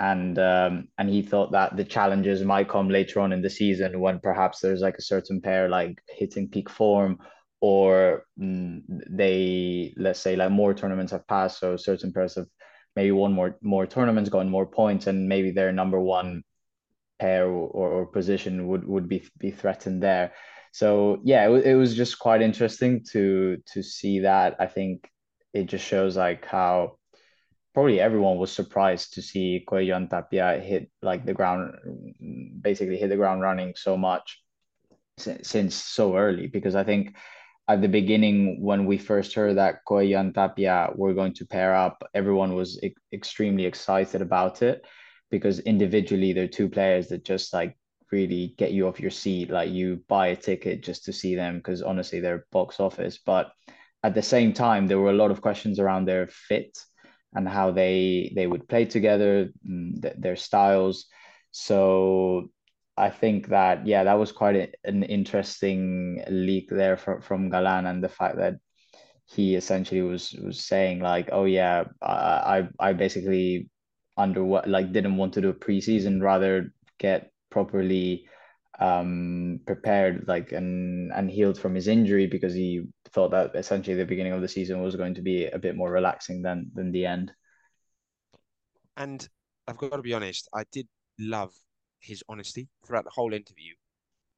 and 0.00 0.38
um, 0.38 0.88
and 0.98 1.08
he 1.08 1.22
thought 1.22 1.52
that 1.52 1.76
the 1.76 1.84
challenges 1.84 2.44
might 2.44 2.68
come 2.68 2.88
later 2.88 3.20
on 3.20 3.32
in 3.32 3.42
the 3.42 3.50
season 3.50 4.00
when 4.00 4.20
perhaps 4.20 4.60
there's 4.60 4.80
like 4.80 4.96
a 4.96 5.02
certain 5.02 5.40
pair 5.40 5.68
like 5.68 6.00
hitting 6.08 6.48
peak 6.48 6.70
form 6.70 7.18
or 7.60 8.24
mm, 8.40 8.80
they 9.10 9.92
let's 9.96 10.20
say 10.20 10.36
like 10.36 10.50
more 10.50 10.72
tournaments 10.72 11.10
have 11.10 11.26
passed 11.26 11.58
so 11.58 11.76
certain 11.76 12.12
pairs 12.12 12.36
have 12.36 12.46
maybe 12.94 13.10
won 13.10 13.32
more 13.32 13.56
more 13.62 13.86
tournaments 13.86 14.30
gotten 14.30 14.48
more 14.48 14.66
points 14.66 15.06
and 15.06 15.28
maybe 15.28 15.50
their 15.50 15.72
number 15.72 16.00
one 16.00 16.42
pair 17.18 17.46
or, 17.46 17.68
or 17.68 18.06
position 18.06 18.68
would 18.68 18.86
would 18.86 19.08
be 19.08 19.26
be 19.38 19.50
threatened 19.50 20.02
there. 20.02 20.32
So 20.72 21.20
yeah 21.24 21.48
it, 21.48 21.66
it 21.66 21.74
was 21.74 21.94
just 21.94 22.18
quite 22.18 22.42
interesting 22.42 23.04
to 23.12 23.58
to 23.72 23.82
see 23.82 24.20
that. 24.20 24.56
I 24.60 24.66
think 24.66 25.08
it 25.52 25.64
just 25.64 25.84
shows 25.84 26.16
like 26.16 26.44
how 26.44 26.97
probably 27.78 28.00
everyone 28.00 28.38
was 28.38 28.50
surprised 28.50 29.14
to 29.14 29.22
see 29.22 29.64
Coello 29.64 29.94
and 29.94 30.10
Tapia 30.10 30.58
hit 30.58 30.90
like 31.00 31.24
the 31.24 31.32
ground, 31.32 31.76
basically 32.60 32.96
hit 32.96 33.08
the 33.08 33.16
ground 33.16 33.40
running 33.40 33.72
so 33.76 33.96
much 33.96 34.42
since, 35.16 35.48
since 35.48 35.76
so 35.76 36.16
early. 36.16 36.48
Because 36.48 36.74
I 36.74 36.82
think 36.82 37.14
at 37.68 37.80
the 37.80 37.86
beginning, 37.86 38.60
when 38.60 38.84
we 38.84 38.98
first 38.98 39.32
heard 39.32 39.58
that 39.58 39.84
Coello 39.88 40.18
and 40.18 40.34
Tapia 40.34 40.90
were 40.96 41.14
going 41.14 41.34
to 41.34 41.46
pair 41.46 41.72
up, 41.72 42.02
everyone 42.14 42.56
was 42.56 42.82
e- 42.82 42.96
extremely 43.12 43.64
excited 43.64 44.22
about 44.22 44.60
it 44.60 44.84
because 45.30 45.60
individually 45.60 46.32
they're 46.32 46.48
two 46.48 46.68
players 46.68 47.06
that 47.10 47.24
just 47.24 47.52
like 47.52 47.78
really 48.10 48.56
get 48.58 48.72
you 48.72 48.88
off 48.88 48.98
your 48.98 49.12
seat. 49.12 49.50
Like 49.50 49.70
you 49.70 50.02
buy 50.08 50.26
a 50.28 50.36
ticket 50.36 50.82
just 50.82 51.04
to 51.04 51.12
see 51.12 51.36
them 51.36 51.58
because 51.58 51.82
honestly 51.82 52.18
they're 52.18 52.44
box 52.50 52.80
office. 52.80 53.20
But 53.24 53.52
at 54.02 54.16
the 54.16 54.22
same 54.22 54.52
time, 54.52 54.88
there 54.88 54.98
were 54.98 55.10
a 55.10 55.20
lot 55.22 55.30
of 55.30 55.40
questions 55.40 55.78
around 55.78 56.06
their 56.06 56.26
fit 56.26 56.76
and 57.34 57.48
how 57.48 57.70
they 57.70 58.32
they 58.34 58.46
would 58.46 58.68
play 58.68 58.84
together, 58.84 59.50
mm, 59.68 60.00
th- 60.02 60.16
their 60.18 60.36
styles. 60.36 61.06
So 61.50 62.50
I 62.96 63.10
think 63.10 63.48
that 63.48 63.86
yeah, 63.86 64.04
that 64.04 64.18
was 64.18 64.32
quite 64.32 64.56
a, 64.56 64.68
an 64.84 65.02
interesting 65.04 66.24
leak 66.30 66.68
there 66.70 66.96
from 66.96 67.20
from 67.22 67.50
Galan, 67.50 67.86
and 67.86 68.02
the 68.02 68.08
fact 68.08 68.36
that 68.38 68.56
he 69.26 69.54
essentially 69.56 70.02
was 70.02 70.32
was 70.32 70.64
saying 70.64 71.00
like, 71.00 71.28
oh 71.32 71.44
yeah, 71.44 71.84
I 72.02 72.68
I, 72.80 72.88
I 72.90 72.92
basically 72.94 73.68
under 74.16 74.44
what 74.44 74.68
like 74.68 74.92
didn't 74.92 75.16
want 75.16 75.34
to 75.34 75.40
do 75.40 75.50
a 75.50 75.54
preseason, 75.54 76.22
rather 76.22 76.72
get 76.98 77.30
properly 77.50 78.26
um 78.80 79.60
prepared 79.66 80.24
like 80.28 80.52
and 80.52 81.12
and 81.12 81.30
healed 81.30 81.58
from 81.58 81.74
his 81.74 81.88
injury 81.88 82.26
because 82.26 82.54
he 82.54 82.84
thought 83.12 83.30
that 83.30 83.54
essentially 83.54 83.96
the 83.96 84.04
beginning 84.04 84.32
of 84.32 84.40
the 84.40 84.48
season 84.48 84.82
was 84.82 84.96
going 84.96 85.14
to 85.14 85.22
be 85.22 85.46
a 85.46 85.58
bit 85.58 85.76
more 85.76 85.90
relaxing 85.90 86.42
than 86.42 86.70
than 86.74 86.92
the 86.92 87.06
end. 87.06 87.32
And 88.96 89.26
I've 89.66 89.76
got 89.76 89.92
to 89.92 90.02
be 90.02 90.14
honest, 90.14 90.48
I 90.54 90.64
did 90.72 90.88
love 91.18 91.52
his 92.00 92.22
honesty 92.28 92.68
throughout 92.86 93.04
the 93.04 93.10
whole 93.10 93.32
interview. 93.32 93.74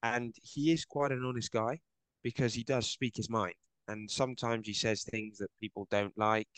And 0.03 0.35
he 0.43 0.73
is 0.73 0.85
quite 0.85 1.13
an 1.13 1.25
honest 1.25 1.51
guy 1.53 1.81
because 2.23 2.55
he 2.55 2.65
does 2.65 2.87
speak 2.87 3.17
his 3.17 3.31
mind. 3.31 3.55
And 3.89 4.11
sometimes 4.11 4.67
he 4.67 4.75
says 4.75 5.03
things 5.03 5.39
that 5.39 5.51
people 5.61 5.87
don't 5.91 6.17
like. 6.17 6.49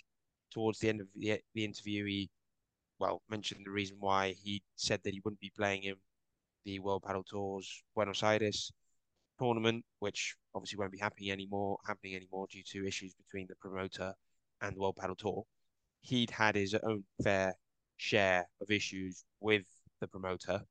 Towards 0.52 0.80
the 0.80 0.88
end 0.90 1.00
of 1.00 1.06
the, 1.14 1.40
the 1.54 1.64
interview, 1.64 2.04
he, 2.04 2.30
well, 2.98 3.22
mentioned 3.30 3.62
the 3.64 3.70
reason 3.70 3.96
why 4.00 4.34
he 4.42 4.62
said 4.76 5.00
that 5.02 5.14
he 5.14 5.22
wouldn't 5.24 5.40
be 5.40 5.52
playing 5.56 5.84
in 5.84 5.94
the 6.64 6.78
World 6.78 7.02
Padel 7.02 7.24
Tour's 7.26 7.82
Buenos 7.94 8.22
Aires 8.22 8.70
tournament, 9.38 9.84
which 9.98 10.34
obviously 10.54 10.78
won't 10.78 10.92
be 10.92 10.98
happening 10.98 11.30
anymore, 11.30 11.78
happening 11.86 12.14
anymore 12.14 12.46
due 12.50 12.62
to 12.72 12.86
issues 12.86 13.14
between 13.14 13.46
the 13.48 13.56
promoter 13.56 14.14
and 14.60 14.76
the 14.76 14.80
World 14.80 14.96
Padel 14.96 15.16
Tour. 15.16 15.44
He'd 16.00 16.30
had 16.30 16.56
his 16.56 16.74
own 16.74 17.04
fair 17.22 17.54
share 17.96 18.46
of 18.60 18.70
issues 18.70 19.24
with 19.40 19.64
the 20.00 20.08
promoter, 20.08 20.62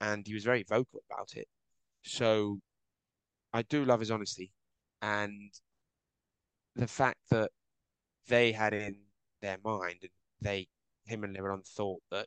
and 0.00 0.26
he 0.26 0.34
was 0.34 0.44
very 0.44 0.64
vocal 0.68 1.00
about 1.10 1.36
it. 1.36 1.48
So 2.02 2.58
I 3.52 3.62
do 3.62 3.84
love 3.84 4.00
his 4.00 4.10
honesty, 4.10 4.52
and 5.00 5.52
the 6.74 6.88
fact 6.88 7.18
that 7.30 7.50
they 8.28 8.52
had 8.52 8.72
in 8.74 8.96
their 9.40 9.58
mind, 9.64 9.98
and 10.02 10.10
they, 10.40 10.68
him 11.06 11.24
and 11.24 11.36
Lebron 11.36 11.66
thought 11.66 12.02
that 12.10 12.26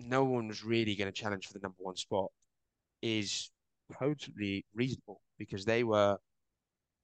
no 0.00 0.24
one 0.24 0.48
was 0.48 0.64
really 0.64 0.94
going 0.94 1.12
to 1.12 1.20
challenge 1.20 1.46
for 1.46 1.54
the 1.54 1.60
number 1.62 1.78
one 1.80 1.96
spot 1.96 2.30
is 3.02 3.50
totally 3.98 4.64
reasonable 4.74 5.20
because 5.38 5.64
they 5.64 5.84
were 5.84 6.18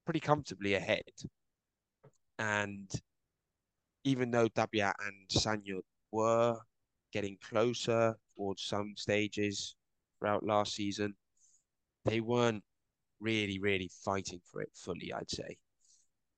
pretty 0.05 0.19
comfortably 0.19 0.75
ahead. 0.75 1.03
And 2.37 2.89
even 4.03 4.31
though 4.31 4.47
Tapia 4.47 4.93
and 5.05 5.27
Sanyo 5.29 5.81
were 6.11 6.57
getting 7.11 7.37
closer 7.41 8.15
towards 8.35 8.63
some 8.63 8.93
stages 8.97 9.75
throughout 10.19 10.45
last 10.45 10.75
season, 10.75 11.15
they 12.03 12.21
weren't 12.21 12.63
really, 13.19 13.59
really 13.59 13.89
fighting 14.03 14.41
for 14.51 14.61
it 14.61 14.69
fully, 14.73 15.11
I'd 15.13 15.29
say. 15.29 15.57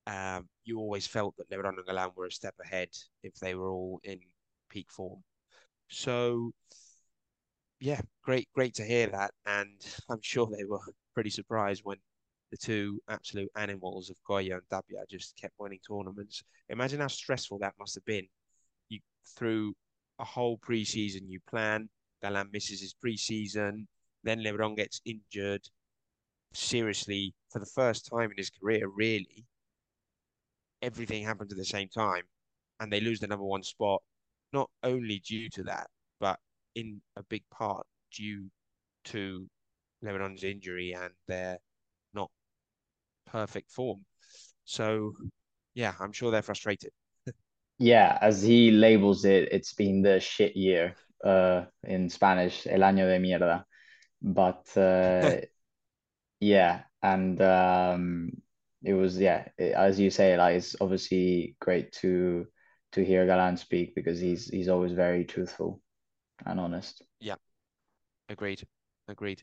Um, 0.08 0.48
you 0.63 0.80
always 0.80 1.06
felt 1.06 1.36
that 1.38 1.50
Lebron 1.50 1.77
and 1.77 1.86
Galan 1.86 2.12
were 2.16 2.27
a 2.27 2.32
step 2.32 2.56
ahead 2.63 2.89
if 3.24 3.36
they 3.36 3.56
were 3.56 3.70
all 3.70 4.00
in 4.04 4.20
peak 4.70 4.89
form. 4.92 5.24
So, 5.89 6.51
yeah, 7.79 8.01
great, 8.24 8.48
great 8.53 8.74
to 8.75 8.84
hear 8.84 9.07
that. 9.07 9.31
And 9.46 9.86
I'm 10.10 10.22
sure 10.22 10.48
they 10.48 10.65
were 10.65 10.79
pretty 11.13 11.29
surprised 11.29 11.81
when 11.84 11.98
the 12.51 12.57
two 12.57 13.00
absolute 13.10 13.50
animals 13.55 14.10
of 14.10 14.17
Coello 14.27 14.53
and 14.53 14.69
Tapia 14.69 15.03
just 15.10 15.36
kept 15.39 15.53
winning 15.60 15.79
tournaments. 15.88 16.43
Imagine 16.69 17.01
how 17.01 17.07
stressful 17.07 17.60
that 17.60 17.74
must 17.79 17.96
have 17.96 18.05
been. 18.05 18.27
You 18.89 19.00
through 19.38 19.74
a 20.19 20.24
whole 20.24 20.57
preseason, 20.57 21.22
you 21.27 21.39
plan. 21.50 21.89
Galan 22.22 22.50
misses 22.51 22.81
his 22.81 22.96
preseason, 22.96 23.86
then 24.24 24.39
Lebron 24.39 24.75
gets 24.75 25.01
injured. 25.05 25.62
Seriously, 26.53 27.36
for 27.51 27.60
the 27.60 27.65
first 27.65 28.10
time 28.10 28.31
in 28.31 28.38
his 28.38 28.50
career, 28.50 28.88
really, 28.88 29.46
everything 30.81 31.24
happens 31.24 31.51
at 31.51 31.57
the 31.57 31.65
same 31.65 31.89
time, 31.89 32.24
and 32.79 32.91
they 32.91 33.00
lose 33.00 33.19
the 33.19 33.27
number 33.27 33.46
one 33.46 33.63
spot. 33.63 34.01
Not 34.53 34.69
only 34.81 35.19
due 35.19 35.50
to 35.50 35.63
that, 35.63 35.88
but 36.19 36.39
in 36.77 37.01
a 37.15 37.24
big 37.24 37.43
part 37.50 37.86
due 38.12 38.46
to 39.05 39.48
Lebron's 40.03 40.43
injury 40.43 40.93
and 40.93 41.12
their 41.27 41.57
not 42.13 42.29
perfect 43.25 43.72
form. 43.72 44.05
So, 44.63 45.13
yeah, 45.74 45.93
I'm 46.00 46.12
sure 46.12 46.29
they're 46.29 46.41
frustrated. 46.43 46.91
Yeah, 47.79 48.17
as 48.22 48.41
he 48.41 48.72
labels 48.72 49.25
it, 49.25 49.50
it's 49.51 49.74
been 49.74 50.01
the 50.01 50.19
shit 50.19 50.55
year 50.55 50.96
uh, 51.24 51.65
in 51.84 52.10
Spanish, 52.10 52.67
el 52.67 52.79
año 52.79 53.07
de 53.07 53.19
mierda. 53.19 53.65
But 54.22 54.65
uh, 54.77 55.41
yeah, 56.39 56.84
and 57.01 57.41
um, 57.41 58.31
it 58.84 58.93
was 58.93 59.19
yeah, 59.19 59.48
it, 59.57 59.74
as 59.74 60.00
you 60.00 60.10
say, 60.10 60.38
like 60.38 60.57
it's 60.57 60.75
obviously 60.81 61.55
great 61.60 61.91
to 62.01 62.48
to 62.93 63.03
hear 63.03 63.25
Galan 63.25 63.57
speak 63.57 63.96
because 63.96 64.19
he's 64.19 64.48
he's 64.50 64.69
always 64.69 64.93
very 64.93 65.25
truthful 65.25 65.81
and 66.46 66.60
honest. 66.60 67.03
Yeah, 67.20 67.36
agreed, 68.29 68.63
agreed. 69.08 69.41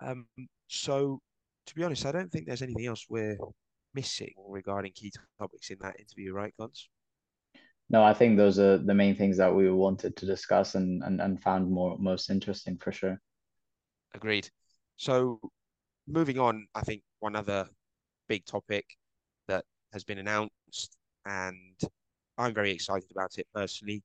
Um, 0.00 0.26
so 0.68 1.20
to 1.66 1.74
be 1.74 1.84
honest, 1.84 2.06
I 2.06 2.12
don't 2.12 2.30
think 2.30 2.46
there's 2.46 2.62
anything 2.62 2.86
else 2.86 3.06
we're 3.08 3.38
missing 3.94 4.32
regarding 4.48 4.92
key 4.92 5.12
topics 5.38 5.70
in 5.70 5.78
that 5.80 5.98
interview, 5.98 6.32
right, 6.32 6.52
Gons? 6.58 6.88
No, 7.90 8.02
I 8.02 8.14
think 8.14 8.36
those 8.36 8.58
are 8.58 8.78
the 8.78 8.94
main 8.94 9.14
things 9.14 9.36
that 9.36 9.54
we 9.54 9.70
wanted 9.70 10.16
to 10.16 10.26
discuss 10.26 10.74
and 10.74 11.02
and, 11.04 11.20
and 11.20 11.40
found 11.40 11.70
more 11.70 11.98
most 11.98 12.30
interesting 12.30 12.78
for 12.78 12.90
sure. 12.90 13.20
Agreed. 14.14 14.48
So 14.96 15.40
moving 16.06 16.38
on, 16.38 16.66
I 16.74 16.80
think 16.80 17.02
one 17.20 17.36
other 17.36 17.68
big 18.28 18.44
topic 18.46 18.86
that 19.48 19.64
has 19.92 20.04
been 20.04 20.18
announced, 20.18 20.96
and 21.26 21.78
I'm 22.38 22.54
very 22.54 22.72
excited 22.72 23.10
about 23.10 23.38
it 23.38 23.46
personally, 23.54 24.02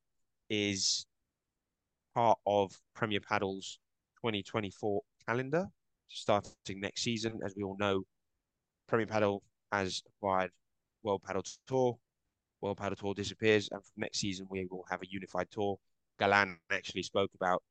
is 0.49 1.06
part 2.17 2.39
of 2.47 2.75
Premier 2.95 3.19
Padel's 3.19 3.77
2024 4.23 5.01
calendar 5.27 5.67
starting 6.07 6.81
next 6.81 7.03
season. 7.03 7.39
As 7.45 7.53
we 7.55 7.61
all 7.61 7.77
know, 7.77 8.01
Premier 8.87 9.05
Padel 9.05 9.41
has 9.71 10.01
acquired 10.07 10.49
World 11.03 11.21
Padel 11.21 11.43
Tour. 11.67 11.95
World 12.59 12.77
Padel 12.79 12.97
Tour 12.97 13.13
disappears, 13.13 13.69
and 13.71 13.83
from 13.83 14.01
next 14.01 14.17
season 14.17 14.47
we 14.49 14.65
will 14.71 14.83
have 14.89 15.03
a 15.03 15.07
unified 15.07 15.45
tour. 15.51 15.77
Galan 16.19 16.57
actually 16.71 17.03
spoke 17.03 17.29
about 17.35 17.61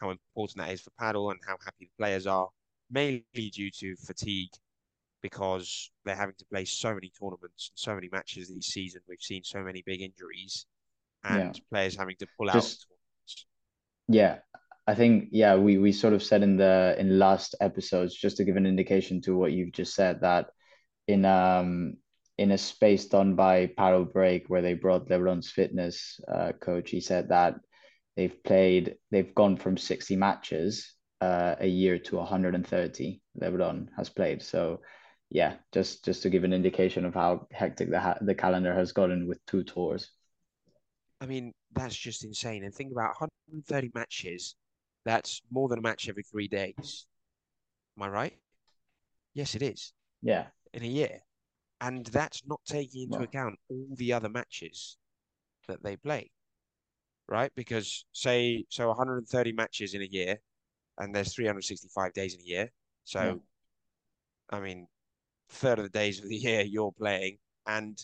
how 0.00 0.08
important 0.08 0.64
that 0.64 0.72
is 0.72 0.80
for 0.80 0.92
paddle 0.98 1.30
and 1.30 1.38
how 1.46 1.58
happy 1.62 1.84
the 1.84 1.90
players 1.98 2.26
are, 2.26 2.48
mainly 2.90 3.22
due 3.52 3.70
to 3.70 3.96
fatigue 3.96 4.48
because 5.20 5.90
they're 6.06 6.16
having 6.16 6.36
to 6.38 6.46
play 6.46 6.64
so 6.64 6.94
many 6.94 7.12
tournaments 7.20 7.70
and 7.70 7.78
so 7.78 7.94
many 7.94 8.08
matches 8.10 8.48
this 8.48 8.68
season. 8.68 9.02
We've 9.06 9.20
seen 9.20 9.44
so 9.44 9.62
many 9.62 9.82
big 9.84 10.00
injuries 10.00 10.64
and 11.22 11.54
Yeah. 11.54 11.60
players 11.70 11.96
having 11.96 12.16
to 12.16 12.26
pull 12.38 12.48
out 12.48 12.54
Just. 12.62 12.86
Yeah, 14.10 14.38
I 14.86 14.94
think 14.94 15.28
yeah, 15.30 15.56
we 15.56 15.78
we 15.78 15.92
sort 15.92 16.14
of 16.14 16.22
said 16.22 16.42
in 16.42 16.56
the 16.56 16.96
in 16.98 17.18
last 17.18 17.54
episodes, 17.60 18.14
just 18.14 18.36
to 18.38 18.44
give 18.44 18.56
an 18.56 18.66
indication 18.66 19.20
to 19.22 19.36
what 19.36 19.52
you've 19.52 19.72
just 19.72 19.94
said, 19.94 20.20
that 20.22 20.50
in 21.06 21.24
um 21.24 21.96
in 22.38 22.50
a 22.52 22.58
space 22.58 23.06
done 23.06 23.36
by 23.36 23.66
Paddle 23.76 24.04
Break 24.04 24.48
where 24.48 24.62
they 24.62 24.74
brought 24.74 25.08
LeBron's 25.08 25.50
fitness 25.50 26.18
uh, 26.26 26.52
coach, 26.60 26.90
he 26.90 27.00
said 27.00 27.28
that 27.28 27.56
they've 28.16 28.42
played 28.44 28.96
they've 29.10 29.34
gone 29.34 29.56
from 29.56 29.76
60 29.76 30.16
matches 30.16 30.94
uh, 31.20 31.54
a 31.60 31.66
year 31.68 31.98
to 31.98 32.16
130 32.16 33.22
LeBron 33.40 33.88
has 33.96 34.08
played. 34.08 34.42
So 34.42 34.80
yeah, 35.30 35.54
just 35.72 36.04
just 36.04 36.22
to 36.22 36.30
give 36.30 36.44
an 36.44 36.52
indication 36.52 37.04
of 37.04 37.14
how 37.14 37.46
hectic 37.52 37.90
the 37.90 38.00
ha 38.00 38.16
the 38.20 38.34
calendar 38.34 38.74
has 38.74 38.92
gotten 38.92 39.28
with 39.28 39.44
two 39.46 39.62
tours. 39.62 40.10
I 41.20 41.26
mean, 41.26 41.52
that's 41.72 41.96
just 41.96 42.24
insane. 42.24 42.64
And 42.64 42.74
think 42.74 42.92
about 42.92 43.20
130 43.20 43.90
matches. 43.94 44.56
That's 45.04 45.42
more 45.50 45.68
than 45.68 45.78
a 45.78 45.82
match 45.82 46.08
every 46.08 46.22
three 46.22 46.48
days. 46.48 47.06
Am 47.96 48.02
I 48.04 48.08
right? 48.08 48.38
Yes, 49.34 49.54
it 49.54 49.62
is 49.62 49.92
Yeah. 50.22 50.46
in 50.72 50.82
a 50.82 50.86
year. 50.86 51.20
And 51.80 52.06
that's 52.06 52.42
not 52.46 52.60
taking 52.66 53.02
into 53.02 53.18
Well, 53.18 53.24
account 53.24 53.58
all 53.68 53.86
the 53.94 54.12
other 54.12 54.28
matches 54.28 54.98
that 55.66 55.82
they 55.82 55.96
play, 55.96 56.30
right? 57.28 57.52
Because 57.54 58.04
say, 58.12 58.64
so 58.68 58.88
130 58.88 59.52
matches 59.52 59.94
in 59.94 60.02
a 60.02 60.06
year, 60.06 60.40
and 60.98 61.14
there's 61.14 61.34
365 61.34 62.12
days 62.12 62.34
in 62.34 62.40
a 62.40 62.44
year. 62.44 62.72
So, 63.04 63.40
I 64.50 64.60
mean, 64.60 64.86
third 65.50 65.78
of 65.78 65.84
the 65.84 65.90
days 65.90 66.18
of 66.20 66.28
the 66.28 66.36
year 66.48 66.62
you're 66.62 66.92
playing, 66.92 67.38
and 67.66 67.98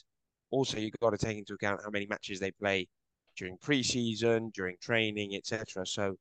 also 0.51 0.79
you've 0.79 0.95
got 1.01 1.11
to 1.11 1.19
take 1.19 1.39
into 1.39 1.55
account 1.55 1.81
how 1.85 1.91
many 1.91 2.07
matches 2.07 2.41
they 2.41 2.53
play 2.53 2.89
during 3.37 3.59
preseason, 3.59 4.53
during 4.53 4.77
training, 4.81 5.35
etc. 5.35 5.87
So 5.87 6.17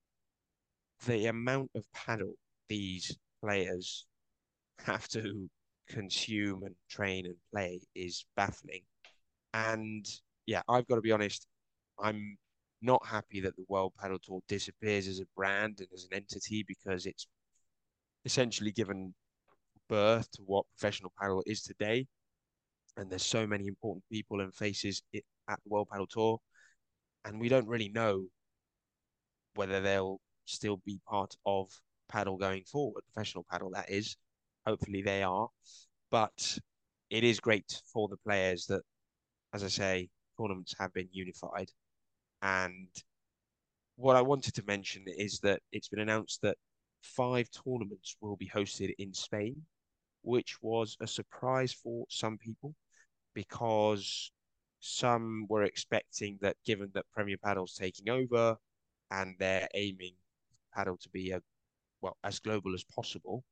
the 1.06 1.28
amount 1.28 1.72
of 1.76 1.84
paddle 1.94 2.34
these 2.70 3.18
players 3.42 4.06
have 4.86 5.08
to 5.10 5.50
consume 5.88 6.64
and 6.64 6.76
train 6.90 7.26
and 7.26 7.36
play 7.52 7.80
is 7.94 8.26
baffling. 8.36 8.82
And 9.54 10.06
yeah, 10.46 10.62
I've 10.68 10.88
got 10.88 10.96
to 10.96 11.02
be 11.02 11.12
honest, 11.12 11.48
I'm 12.00 12.38
not 12.82 13.06
happy 13.06 13.40
that 13.42 13.56
the 13.56 13.66
World 13.68 13.94
Padel 14.02 14.22
Tour 14.22 14.42
disappears 14.48 15.08
as 15.08 15.20
a 15.20 15.26
brand 15.36 15.80
and 15.80 15.88
as 15.94 16.08
an 16.10 16.18
entity 16.18 16.64
because 16.68 17.06
it's 17.06 17.28
essentially 18.26 18.72
given 18.72 19.14
birth 19.88 20.30
to 20.32 20.42
what 20.46 20.66
professional 20.78 21.14
paddle 21.20 21.44
is 21.46 21.62
today. 21.62 22.08
And 22.98 23.10
there's 23.10 23.26
so 23.26 23.46
many 23.46 23.68
important 23.68 24.04
people 24.12 24.42
and 24.42 24.54
faces 24.54 25.02
at 25.14 25.60
the 25.64 25.70
World 25.70 25.88
Padel 25.92 26.10
Tour, 26.10 26.40
and 27.26 27.40
we 27.40 27.50
don't 27.50 27.68
really 27.68 27.90
know 27.90 28.26
whether 29.56 29.82
they'll 29.82 30.22
still 30.46 30.78
be 30.86 31.00
part 31.08 31.36
of 31.46 31.70
paddle 32.08 32.38
going 32.38 32.64
forward, 32.64 33.04
professional 33.14 33.46
paddle, 33.50 33.72
that 33.72 33.90
is. 33.90 34.16
Hopefully 34.66 35.02
they 35.02 35.24
are. 35.24 35.50
But 36.12 36.58
it 37.10 37.24
is 37.24 37.40
great 37.40 37.82
for 37.92 38.08
the 38.08 38.18
players 38.18 38.66
that, 38.68 38.82
as 39.54 39.64
I 39.64 39.68
say, 39.68 40.10
tournaments 40.40 40.76
have 40.80 40.94
been 40.94 41.10
unified. 41.12 41.72
And 42.42 42.90
what 43.96 44.16
I 44.16 44.22
wanted 44.22 44.54
to 44.56 44.64
mention 44.68 45.06
is 45.08 45.40
that 45.40 45.62
it's 45.72 45.88
been 45.90 46.02
announced 46.02 46.42
that 46.44 46.58
five 47.02 47.48
tournaments 47.52 48.16
will 48.22 48.36
be 48.36 48.50
hosted 48.50 48.94
in 49.00 49.14
Spain, 49.14 49.56
which 50.22 50.58
was 50.62 50.98
a 51.02 51.08
surprise 51.08 51.74
for 51.74 52.06
some 52.10 52.38
people 52.38 52.76
because 53.34 54.32
some 54.86 55.48
were 55.50 55.64
expecting 55.64 56.38
that 56.42 56.56
given 56.66 56.92
that 56.94 57.06
Premier 57.12 57.38
Padel's 57.44 57.74
taking 57.74 58.10
over 58.10 58.56
and 59.12 59.36
they're 59.40 59.68
aiming 59.74 60.14
paddle 60.76 60.98
to 60.98 61.10
be 61.10 61.32
a 61.32 61.42
well 62.02 62.18
as 62.24 62.40
global 62.40 62.74
as 62.76 62.84
possible, 62.84 63.44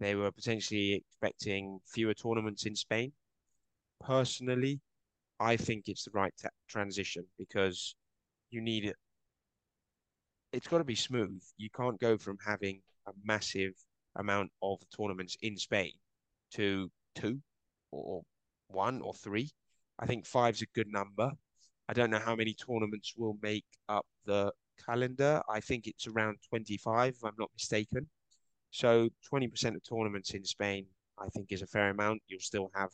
they 0.00 0.14
were 0.14 0.32
potentially 0.32 0.94
expecting 0.94 1.80
fewer 1.86 2.14
tournaments 2.14 2.64
in 2.64 2.74
Spain. 2.74 3.12
Personally, 4.00 4.80
I 5.38 5.56
think 5.56 5.88
it's 5.88 6.04
the 6.04 6.10
right 6.12 6.32
transition 6.68 7.24
because 7.38 7.94
you 8.50 8.62
need 8.62 8.86
it. 8.86 8.96
It's 10.52 10.68
got 10.68 10.78
to 10.78 10.84
be 10.84 10.94
smooth. 10.94 11.42
You 11.58 11.68
can't 11.70 12.00
go 12.00 12.16
from 12.16 12.38
having 12.46 12.80
a 13.06 13.12
massive 13.24 13.74
amount 14.16 14.50
of 14.62 14.78
tournaments 14.96 15.36
in 15.42 15.56
Spain 15.58 15.92
to 16.52 16.90
two 17.14 17.40
or 17.90 18.22
one 18.68 19.02
or 19.02 19.12
three. 19.12 19.50
I 19.98 20.06
think 20.06 20.26
five's 20.26 20.62
a 20.62 20.66
good 20.74 20.88
number. 20.88 21.32
I 21.88 21.92
don't 21.92 22.10
know 22.10 22.18
how 22.18 22.36
many 22.36 22.54
tournaments 22.54 23.14
will 23.16 23.38
make 23.42 23.64
up 23.88 24.06
the 24.26 24.52
calendar. 24.84 25.42
I 25.48 25.60
think 25.60 25.86
it's 25.86 26.06
around 26.06 26.38
25, 26.48 27.14
if 27.14 27.24
I'm 27.24 27.32
not 27.38 27.50
mistaken. 27.54 28.08
So 28.70 29.08
20% 29.32 29.74
of 29.74 29.82
tournaments 29.82 30.34
in 30.34 30.44
Spain, 30.44 30.86
I 31.18 31.28
think, 31.28 31.50
is 31.50 31.62
a 31.62 31.66
fair 31.66 31.90
amount. 31.90 32.22
You'll 32.28 32.40
still 32.40 32.70
have 32.74 32.90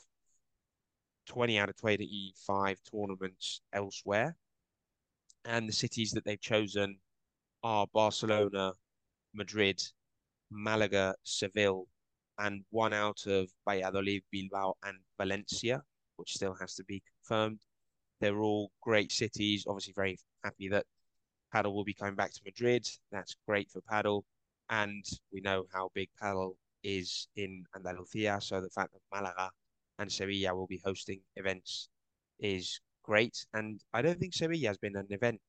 20 1.27 1.59
out 1.59 1.69
of 1.69 1.77
25 1.77 2.79
tournaments 2.91 3.61
elsewhere. 3.73 4.37
And 5.45 5.69
the 5.69 5.73
cities 5.73 6.13
that 6.13 6.25
they've 6.25 6.41
chosen 6.41 6.99
are 7.63 7.87
Barcelona, 7.93 8.73
Madrid, 9.35 9.83
Malaga, 10.51 11.15
Seville, 11.25 11.87
and 12.39 12.65
one 12.71 12.93
out 12.93 13.27
of 13.27 13.49
Valladolid, 13.69 14.23
Bilbao, 14.31 14.75
and 14.85 14.97
Valencia, 15.19 15.83
which 16.17 16.35
still 16.35 16.55
has 16.61 16.75
to 16.77 16.85
be 16.85 17.03
confirmed. 17.19 17.61
They're 18.21 18.41
all 18.41 18.71
great 18.81 19.13
cities. 19.13 19.65
Obviously, 19.67 19.93
very 19.95 20.19
happy 20.43 20.69
that 20.69 20.87
paddle 21.53 21.75
will 21.75 21.85
be 21.85 21.95
coming 21.95 22.15
back 22.15 22.33
to 22.33 22.41
Madrid. 22.45 22.87
That's 23.13 23.37
great 23.47 23.71
for 23.71 23.81
paddle. 23.83 24.25
And 24.71 25.05
we 25.33 25.41
know 25.41 25.65
how 25.73 25.91
big 25.95 26.09
paddle 26.21 26.57
is 26.83 27.29
in 27.37 27.65
Andalusia. 27.75 28.39
So 28.41 28.61
the 28.61 28.71
fact 28.71 28.93
that 28.93 29.01
Malaga 29.13 29.51
and 29.99 30.11
Sevilla 30.11 30.55
will 30.55 30.67
be 30.67 30.81
hosting 30.85 31.21
events 31.37 31.89
is 32.39 32.81
great. 33.03 33.47
And 33.55 33.81
I 33.93 34.03
don't 34.03 34.19
think 34.19 34.35
Sevilla 34.35 34.69
has 34.69 34.79
been 34.79 34.97
an 34.97 35.07
event 35.11 35.41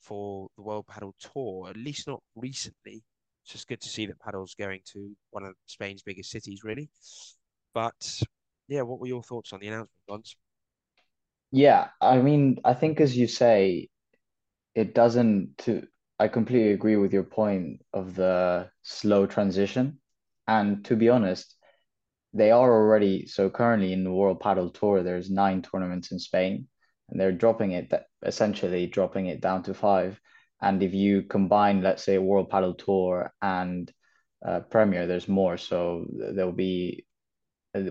for 0.00 0.48
the 0.56 0.62
World 0.62 0.86
Padel 0.86 1.12
Tour, 1.18 1.68
at 1.70 1.76
least 1.76 2.06
not 2.06 2.22
recently. 2.36 3.02
It's 3.42 3.52
just 3.52 3.68
good 3.68 3.80
to 3.80 3.88
see 3.88 4.06
that 4.06 4.20
paddle's 4.20 4.54
going 4.54 4.80
to 4.92 5.16
one 5.30 5.44
of 5.44 5.54
Spain's 5.66 6.02
biggest 6.02 6.30
cities, 6.30 6.64
really. 6.64 6.90
But 7.72 8.22
yeah, 8.68 8.82
what 8.82 9.00
were 9.00 9.06
your 9.06 9.22
thoughts 9.22 9.52
on 9.52 9.60
the 9.60 9.68
announcement, 9.68 9.90
Gons? 10.08 10.36
Yeah, 11.50 11.88
I 12.00 12.18
mean, 12.18 12.58
I 12.64 12.74
think 12.74 13.00
as 13.00 13.16
you 13.16 13.26
say, 13.26 13.88
it 14.74 14.94
doesn't 14.94 15.58
to 15.58 15.86
I 16.20 16.28
completely 16.28 16.72
agree 16.72 16.96
with 16.96 17.12
your 17.12 17.22
point 17.22 17.82
of 17.92 18.14
the 18.14 18.70
slow 18.82 19.26
transition. 19.26 20.00
And 20.46 20.84
to 20.86 20.96
be 20.96 21.08
honest, 21.08 21.54
they 22.34 22.50
are 22.50 22.70
already 22.70 23.26
so 23.26 23.50
currently 23.50 23.92
in 23.92 24.04
the 24.04 24.12
World 24.12 24.40
Padel 24.40 24.74
Tour, 24.74 25.02
there's 25.02 25.30
nine 25.30 25.62
tournaments 25.62 26.10
in 26.10 26.18
Spain, 26.18 26.68
and 27.08 27.20
they're 27.20 27.32
dropping 27.32 27.72
it 27.72 27.92
essentially 28.24 28.86
dropping 28.86 29.26
it 29.26 29.40
down 29.40 29.62
to 29.64 29.74
five. 29.74 30.20
And 30.60 30.82
if 30.82 30.92
you 30.92 31.22
combine, 31.22 31.82
let's 31.82 32.02
say, 32.02 32.18
World 32.18 32.50
Padel 32.50 32.76
Tour 32.76 33.32
and 33.40 33.90
uh, 34.44 34.60
Premier, 34.60 35.06
there's 35.06 35.28
more. 35.28 35.56
So 35.56 36.04
there'll 36.10 36.52
be, 36.52 37.06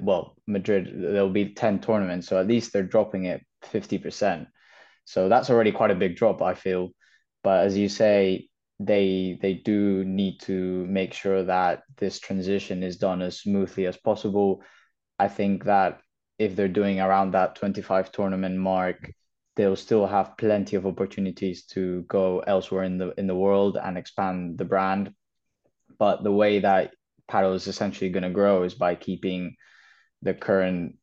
well, 0.01 0.35
Madrid, 0.47 0.91
there'll 0.93 1.29
be 1.29 1.53
10 1.53 1.79
tournaments. 1.79 2.27
So 2.27 2.39
at 2.39 2.47
least 2.47 2.73
they're 2.73 2.83
dropping 2.83 3.25
it 3.25 3.45
50%. 3.65 4.47
So 5.05 5.29
that's 5.29 5.49
already 5.49 5.71
quite 5.71 5.91
a 5.91 5.95
big 5.95 6.15
drop, 6.15 6.41
I 6.41 6.53
feel. 6.53 6.89
But 7.43 7.65
as 7.65 7.77
you 7.77 7.89
say, 7.89 8.49
they 8.79 9.39
they 9.41 9.53
do 9.53 10.03
need 10.05 10.39
to 10.41 10.85
make 10.85 11.13
sure 11.13 11.43
that 11.43 11.83
this 11.97 12.19
transition 12.19 12.83
is 12.83 12.97
done 12.97 13.21
as 13.21 13.39
smoothly 13.39 13.87
as 13.87 13.97
possible. 13.97 14.61
I 15.17 15.27
think 15.27 15.63
that 15.65 16.01
if 16.37 16.55
they're 16.55 16.67
doing 16.67 16.99
around 16.99 17.31
that 17.31 17.55
25 17.55 18.11
tournament 18.11 18.57
mark, 18.57 19.11
they'll 19.55 19.75
still 19.75 20.05
have 20.05 20.37
plenty 20.37 20.75
of 20.75 20.85
opportunities 20.85 21.65
to 21.65 22.03
go 22.03 22.39
elsewhere 22.39 22.83
in 22.83 22.97
the 22.97 23.13
in 23.17 23.27
the 23.27 23.35
world 23.35 23.77
and 23.81 23.97
expand 23.97 24.57
the 24.57 24.65
brand. 24.65 25.11
But 25.97 26.23
the 26.23 26.31
way 26.31 26.59
that 26.59 26.91
paddle 27.27 27.53
is 27.53 27.67
essentially 27.67 28.09
going 28.11 28.23
to 28.23 28.29
grow 28.29 28.63
is 28.63 28.75
by 28.75 28.95
keeping 28.95 29.55
the 30.21 30.33
current 30.33 30.95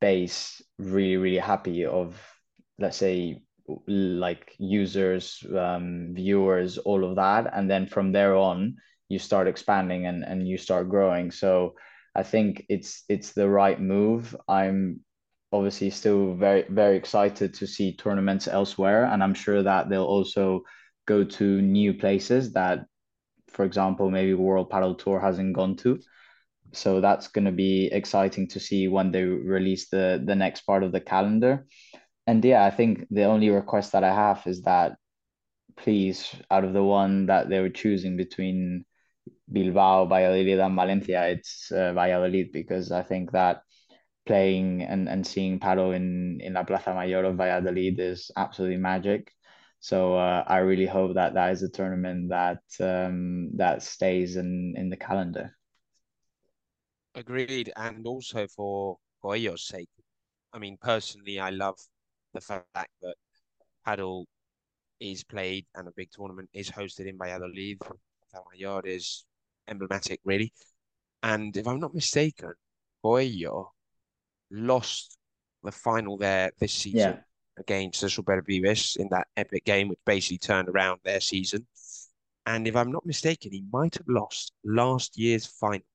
base 0.00 0.62
really 0.78 1.16
really 1.16 1.38
happy 1.38 1.84
of 1.84 2.20
let's 2.78 2.96
say 2.96 3.42
like 3.86 4.54
users 4.58 5.42
um, 5.56 6.12
viewers 6.14 6.78
all 6.78 7.04
of 7.04 7.16
that. 7.16 7.50
And 7.54 7.70
then 7.70 7.86
from 7.86 8.12
there 8.12 8.36
on 8.36 8.76
you 9.08 9.18
start 9.18 9.48
expanding 9.48 10.06
and, 10.06 10.24
and 10.24 10.46
you 10.46 10.58
start 10.58 10.88
growing. 10.88 11.30
So 11.30 11.74
i 12.16 12.22
think 12.22 12.64
it's 12.68 13.02
it's 13.08 13.32
the 13.32 13.48
right 13.48 13.80
move. 13.80 14.36
I'm 14.48 15.00
obviously 15.52 15.90
still 15.90 16.34
very 16.34 16.64
very 16.68 16.96
excited 16.96 17.54
to 17.54 17.66
see 17.66 17.96
tournaments 17.96 18.48
elsewhere. 18.48 19.04
And 19.06 19.22
i'm 19.22 19.34
sure 19.34 19.62
that 19.62 19.88
they'll 19.88 20.04
also 20.04 20.62
go 21.06 21.24
to 21.24 21.62
new 21.62 21.94
places 21.94 22.52
that 22.52 22.86
for 23.48 23.64
example 23.64 24.10
maybe 24.10 24.34
world 24.34 24.70
paddle 24.70 24.94
tour 24.94 25.20
hasn't 25.20 25.54
gone 25.54 25.76
to 25.76 26.00
so 26.74 27.00
that's 27.00 27.28
going 27.28 27.44
to 27.44 27.52
be 27.52 27.86
exciting 27.92 28.48
to 28.48 28.60
see 28.60 28.88
when 28.88 29.12
they 29.12 29.24
release 29.24 29.88
the 29.88 30.22
the 30.24 30.34
next 30.34 30.62
part 30.62 30.82
of 30.82 30.92
the 30.92 31.00
calendar. 31.00 31.66
And 32.26 32.44
yeah, 32.44 32.64
I 32.64 32.70
think 32.70 33.06
the 33.10 33.24
only 33.24 33.50
request 33.50 33.92
that 33.92 34.04
I 34.04 34.14
have 34.14 34.46
is 34.46 34.62
that 34.62 34.96
please, 35.76 36.34
out 36.50 36.64
of 36.64 36.72
the 36.72 36.82
one 36.84 37.26
that 37.26 37.48
they 37.48 37.60
were 37.60 37.70
choosing 37.70 38.16
between 38.16 38.84
Bilbao, 39.50 40.06
Valladolid, 40.06 40.58
and 40.58 40.76
Valencia, 40.76 41.28
it's 41.28 41.70
uh, 41.72 41.92
Valladolid 41.92 42.52
because 42.52 42.92
I 42.92 43.02
think 43.02 43.32
that 43.32 43.62
playing 44.26 44.82
and, 44.82 45.08
and 45.08 45.26
seeing 45.26 45.60
Padel 45.60 45.94
in, 45.94 46.40
in 46.40 46.54
La 46.54 46.62
Plaza 46.64 46.94
Mayor 46.94 47.24
of 47.24 47.36
Valladolid 47.36 48.00
is 48.00 48.30
absolutely 48.36 48.78
magic. 48.78 49.30
So 49.80 50.16
uh, 50.16 50.44
I 50.46 50.58
really 50.58 50.86
hope 50.86 51.14
that 51.14 51.34
that 51.34 51.52
is 51.52 51.62
a 51.62 51.68
tournament 51.68 52.30
that 52.30 52.62
um, 52.80 53.50
that 53.56 53.82
stays 53.82 54.36
in, 54.36 54.74
in 54.76 54.88
the 54.88 54.96
calendar. 54.96 55.54
Agreed, 57.14 57.72
and 57.76 58.06
also 58.06 58.46
for 58.48 58.98
Coello's 59.22 59.66
sake. 59.66 59.88
I 60.52 60.58
mean, 60.58 60.76
personally, 60.80 61.38
I 61.38 61.50
love 61.50 61.78
the 62.32 62.40
fact 62.40 62.66
that 63.02 63.14
Padel 63.86 64.24
is 65.00 65.24
played 65.24 65.66
and 65.74 65.88
a 65.88 65.92
big 65.92 66.10
tournament 66.10 66.48
is 66.52 66.70
hosted 66.70 67.06
in 67.06 67.18
Valladolid. 67.18 67.78
Mayor 68.52 68.80
is 68.84 69.24
emblematic, 69.68 70.20
really. 70.24 70.52
And 71.22 71.56
if 71.56 71.66
I'm 71.66 71.80
not 71.80 71.94
mistaken, 71.94 72.52
Coello 73.04 73.68
lost 74.50 75.16
the 75.62 75.72
final 75.72 76.16
there 76.16 76.50
this 76.58 76.72
season 76.72 76.98
yeah. 76.98 77.16
against 77.58 78.00
the 78.00 78.08
Superpibes 78.08 78.96
in 78.96 79.08
that 79.10 79.28
epic 79.36 79.64
game, 79.64 79.88
which 79.88 79.98
basically 80.04 80.38
turned 80.38 80.68
around 80.68 81.00
their 81.04 81.20
season. 81.20 81.66
And 82.46 82.66
if 82.66 82.76
I'm 82.76 82.92
not 82.92 83.06
mistaken, 83.06 83.52
he 83.52 83.64
might 83.72 83.94
have 83.94 84.08
lost 84.08 84.52
last 84.64 85.16
year's 85.16 85.46
final 85.46 85.86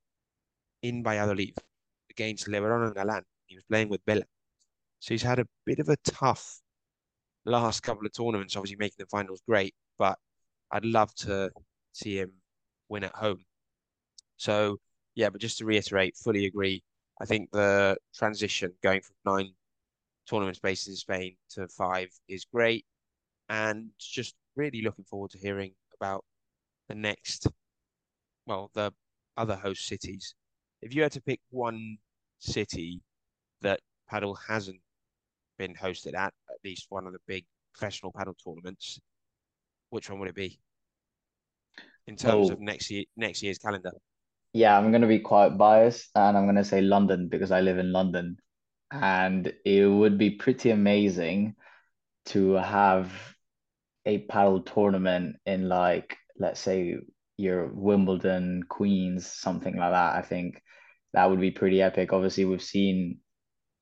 in 0.81 1.03
Valladolid 1.03 1.53
against 2.09 2.47
Lebron 2.47 2.87
and 2.87 2.95
Galán. 2.95 3.23
He 3.47 3.55
was 3.55 3.63
playing 3.65 3.89
with 3.89 4.05
Bela. 4.05 4.23
So 4.99 5.13
he's 5.13 5.23
had 5.23 5.39
a 5.39 5.45
bit 5.65 5.79
of 5.79 5.89
a 5.89 5.97
tough 5.97 6.59
last 7.45 7.81
couple 7.81 8.05
of 8.05 8.13
tournaments. 8.13 8.55
Obviously, 8.55 8.77
making 8.77 8.97
the 8.99 9.05
finals 9.05 9.41
great, 9.47 9.73
but 9.97 10.17
I'd 10.71 10.85
love 10.85 11.13
to 11.15 11.51
see 11.93 12.17
him 12.17 12.31
win 12.89 13.05
at 13.05 13.15
home. 13.15 13.43
So, 14.37 14.77
yeah, 15.15 15.29
but 15.29 15.41
just 15.41 15.57
to 15.59 15.65
reiterate, 15.65 16.15
fully 16.15 16.45
agree. 16.45 16.83
I 17.21 17.25
think 17.25 17.51
the 17.51 17.97
transition 18.15 18.73
going 18.81 19.01
from 19.01 19.15
nine 19.25 19.53
tournaments 20.29 20.59
based 20.59 20.87
in 20.87 20.95
Spain 20.95 21.35
to 21.51 21.67
five 21.67 22.09
is 22.27 22.45
great. 22.45 22.85
And 23.49 23.89
just 23.99 24.35
really 24.55 24.81
looking 24.81 25.05
forward 25.05 25.31
to 25.31 25.39
hearing 25.39 25.73
about 25.99 26.23
the 26.87 26.95
next, 26.95 27.47
well, 28.45 28.69
the 28.73 28.93
other 29.37 29.55
host 29.55 29.87
cities. 29.87 30.35
If 30.81 30.95
you 30.95 31.01
had 31.01 31.11
to 31.13 31.21
pick 31.21 31.41
one 31.49 31.97
city 32.39 33.01
that 33.61 33.81
paddle 34.09 34.35
hasn't 34.35 34.79
been 35.57 35.75
hosted 35.75 36.15
at, 36.15 36.33
at 36.49 36.57
least 36.63 36.87
one 36.89 37.05
of 37.05 37.13
the 37.13 37.19
big 37.27 37.45
professional 37.73 38.11
paddle 38.11 38.35
tournaments, 38.35 38.99
which 39.89 40.09
one 40.09 40.19
would 40.19 40.29
it 40.29 40.35
be 40.35 40.59
in 42.07 42.15
terms 42.15 42.49
oh. 42.49 42.53
of 42.53 42.59
next 42.59 42.89
year 42.89 43.03
next 43.17 43.43
year's 43.43 43.57
calendar? 43.57 43.91
Yeah, 44.53 44.77
I'm 44.77 44.91
going 44.91 45.01
to 45.01 45.07
be 45.07 45.19
quite 45.19 45.57
biased 45.57 46.09
and 46.15 46.35
I'm 46.35 46.45
going 46.45 46.55
to 46.55 46.63
say 46.63 46.81
London 46.81 47.27
because 47.27 47.51
I 47.51 47.61
live 47.61 47.77
in 47.77 47.91
London. 47.91 48.37
And 48.91 49.53
it 49.63 49.85
would 49.85 50.17
be 50.17 50.31
pretty 50.31 50.71
amazing 50.71 51.55
to 52.27 52.53
have 52.53 53.11
a 54.05 54.19
paddle 54.19 54.61
tournament 54.61 55.35
in 55.45 55.69
like, 55.69 56.17
let's 56.39 56.59
say, 56.59 56.97
your 57.37 57.67
Wimbledon, 57.67 58.63
Queens, 58.67 59.27
something 59.27 59.77
like 59.77 59.91
that. 59.91 60.15
I 60.15 60.21
think 60.23 60.61
that 61.13 61.29
would 61.29 61.41
be 61.41 61.51
pretty 61.51 61.81
epic. 61.81 62.13
Obviously, 62.13 62.45
we've 62.45 62.61
seen 62.61 63.19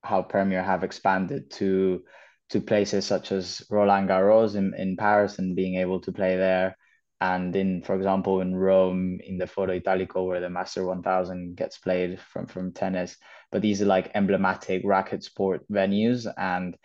how 0.02 0.22
Premier 0.22 0.62
have 0.62 0.84
expanded 0.84 1.50
to 1.50 2.02
to 2.50 2.60
places 2.60 3.04
such 3.04 3.30
as 3.30 3.62
Roland 3.70 4.08
Garros 4.08 4.56
in, 4.56 4.72
in 4.74 4.96
Paris 4.96 5.38
and 5.38 5.54
being 5.54 5.76
able 5.76 6.00
to 6.00 6.12
play 6.12 6.36
there. 6.36 6.76
And 7.20 7.54
in, 7.54 7.82
for 7.82 7.94
example, 7.94 8.40
in 8.40 8.56
Rome, 8.56 9.18
in 9.22 9.38
the 9.38 9.46
Foro 9.46 9.72
Italico, 9.72 10.24
where 10.24 10.40
the 10.40 10.48
Master 10.48 10.86
1000 10.86 11.56
gets 11.56 11.76
played 11.76 12.20
from, 12.20 12.46
from 12.46 12.72
tennis. 12.72 13.16
But 13.50 13.60
these 13.60 13.82
are 13.82 13.86
like 13.86 14.12
emblematic 14.14 14.82
racket 14.84 15.24
sport 15.24 15.62
venues. 15.70 16.26
And 16.38 16.76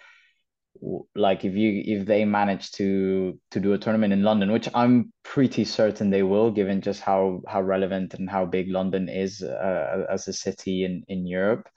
like 1.15 1.45
if 1.45 1.55
you 1.55 1.81
if 1.85 2.05
they 2.05 2.25
manage 2.25 2.71
to 2.73 3.39
to 3.51 3.59
do 3.59 3.73
a 3.73 3.77
tournament 3.77 4.13
in 4.13 4.23
London, 4.23 4.51
which 4.51 4.69
I'm 4.73 5.13
pretty 5.23 5.65
certain 5.65 6.09
they 6.09 6.23
will, 6.23 6.51
given 6.51 6.81
just 6.81 7.01
how 7.01 7.41
how 7.47 7.61
relevant 7.61 8.13
and 8.13 8.29
how 8.29 8.45
big 8.45 8.69
London 8.69 9.09
is 9.09 9.41
uh, 9.41 10.05
as 10.09 10.27
a 10.27 10.33
city 10.33 10.83
in 10.83 11.03
in 11.07 11.25
Europe, 11.25 11.67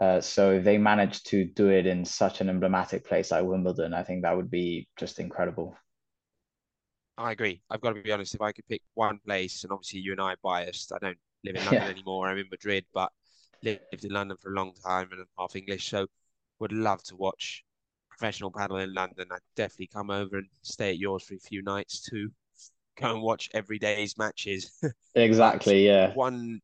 uh, 0.00 0.20
so 0.20 0.52
if 0.52 0.64
they 0.64 0.78
manage 0.78 1.22
to 1.24 1.44
do 1.44 1.68
it 1.68 1.86
in 1.86 2.04
such 2.04 2.40
an 2.40 2.48
emblematic 2.48 3.04
place 3.04 3.30
like 3.30 3.44
Wimbledon, 3.44 3.94
I 3.94 4.02
think 4.02 4.22
that 4.22 4.36
would 4.36 4.50
be 4.50 4.88
just 4.96 5.18
incredible. 5.18 5.76
I 7.18 7.32
agree. 7.32 7.60
I've 7.68 7.82
got 7.82 7.94
to 7.94 8.02
be 8.02 8.12
honest. 8.12 8.34
If 8.34 8.40
I 8.40 8.52
could 8.52 8.66
pick 8.66 8.82
one 8.94 9.18
place, 9.18 9.62
and 9.62 9.72
obviously 9.72 10.00
you 10.00 10.12
and 10.12 10.20
I 10.20 10.32
are 10.32 10.36
biased, 10.42 10.92
I 10.92 10.98
don't 10.98 11.18
live 11.44 11.56
in 11.56 11.64
London 11.66 11.82
yeah. 11.82 11.88
anymore. 11.88 12.28
I'm 12.28 12.38
in 12.38 12.48
Madrid, 12.50 12.86
but 12.94 13.12
lived 13.62 14.04
in 14.04 14.10
London 14.10 14.38
for 14.40 14.50
a 14.52 14.54
long 14.54 14.72
time 14.74 15.08
and 15.12 15.20
I'm 15.20 15.28
half 15.38 15.54
English, 15.54 15.90
so 15.90 16.06
would 16.60 16.72
love 16.72 17.02
to 17.04 17.16
watch 17.16 17.64
professional 18.20 18.52
Padel 18.52 18.84
in 18.84 18.92
London. 18.92 19.28
I'd 19.32 19.38
definitely 19.56 19.86
come 19.86 20.10
over 20.10 20.36
and 20.36 20.46
stay 20.60 20.90
at 20.90 20.98
yours 20.98 21.22
for 21.22 21.34
a 21.34 21.38
few 21.38 21.62
nights 21.62 22.02
to 22.10 22.28
go 23.00 23.14
and 23.14 23.22
watch 23.22 23.48
every 23.54 23.78
day's 23.78 24.18
matches. 24.18 24.78
exactly. 25.14 25.86
yeah. 25.86 26.12
One 26.12 26.60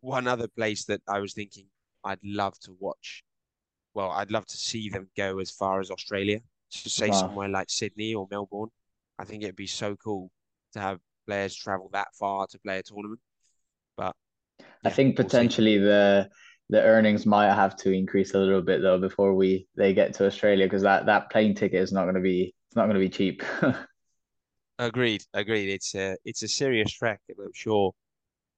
one 0.00 0.28
other 0.28 0.48
place 0.48 0.84
that 0.84 1.00
I 1.08 1.20
was 1.20 1.32
thinking 1.32 1.64
I'd 2.04 2.20
love 2.22 2.58
to 2.60 2.76
watch. 2.78 3.24
Well, 3.94 4.10
I'd 4.10 4.30
love 4.30 4.44
to 4.46 4.56
see 4.56 4.90
them 4.90 5.08
go 5.16 5.38
as 5.38 5.50
far 5.50 5.80
as 5.80 5.90
Australia, 5.90 6.40
to 6.70 6.90
say 6.90 7.08
wow. 7.08 7.20
somewhere 7.20 7.48
like 7.48 7.70
Sydney 7.70 8.14
or 8.14 8.28
Melbourne. 8.30 8.68
I 9.18 9.24
think 9.24 9.42
it'd 9.42 9.56
be 9.56 9.66
so 9.66 9.96
cool 9.96 10.30
to 10.74 10.78
have 10.80 11.00
players 11.26 11.56
travel 11.56 11.88
that 11.94 12.08
far 12.14 12.46
to 12.48 12.58
play 12.58 12.78
a 12.78 12.82
tournament. 12.82 13.20
But 13.96 14.14
yeah, 14.60 14.66
I 14.84 14.90
think 14.90 15.16
potentially 15.16 15.78
we'll 15.78 15.88
the 15.88 16.30
the 16.70 16.82
earnings 16.82 17.24
might 17.24 17.52
have 17.52 17.76
to 17.76 17.92
increase 17.92 18.34
a 18.34 18.38
little 18.38 18.62
bit 18.62 18.82
though 18.82 18.98
before 18.98 19.34
we 19.34 19.66
they 19.76 19.94
get 19.94 20.14
to 20.14 20.26
Australia 20.26 20.66
because 20.66 20.82
that 20.82 21.06
that 21.06 21.30
plane 21.30 21.54
ticket 21.54 21.82
is 21.82 21.92
not 21.92 22.04
going 22.04 22.14
to 22.14 22.20
be 22.20 22.54
it's 22.68 22.76
not 22.76 22.84
going 22.84 22.94
to 22.94 23.00
be 23.00 23.08
cheap. 23.08 23.42
agreed, 24.78 25.24
agreed. 25.32 25.70
It's 25.70 25.94
a 25.94 26.16
it's 26.24 26.42
a 26.42 26.48
serious 26.48 26.92
trek, 26.92 27.20
and 27.28 27.38
I'm 27.40 27.52
sure 27.54 27.92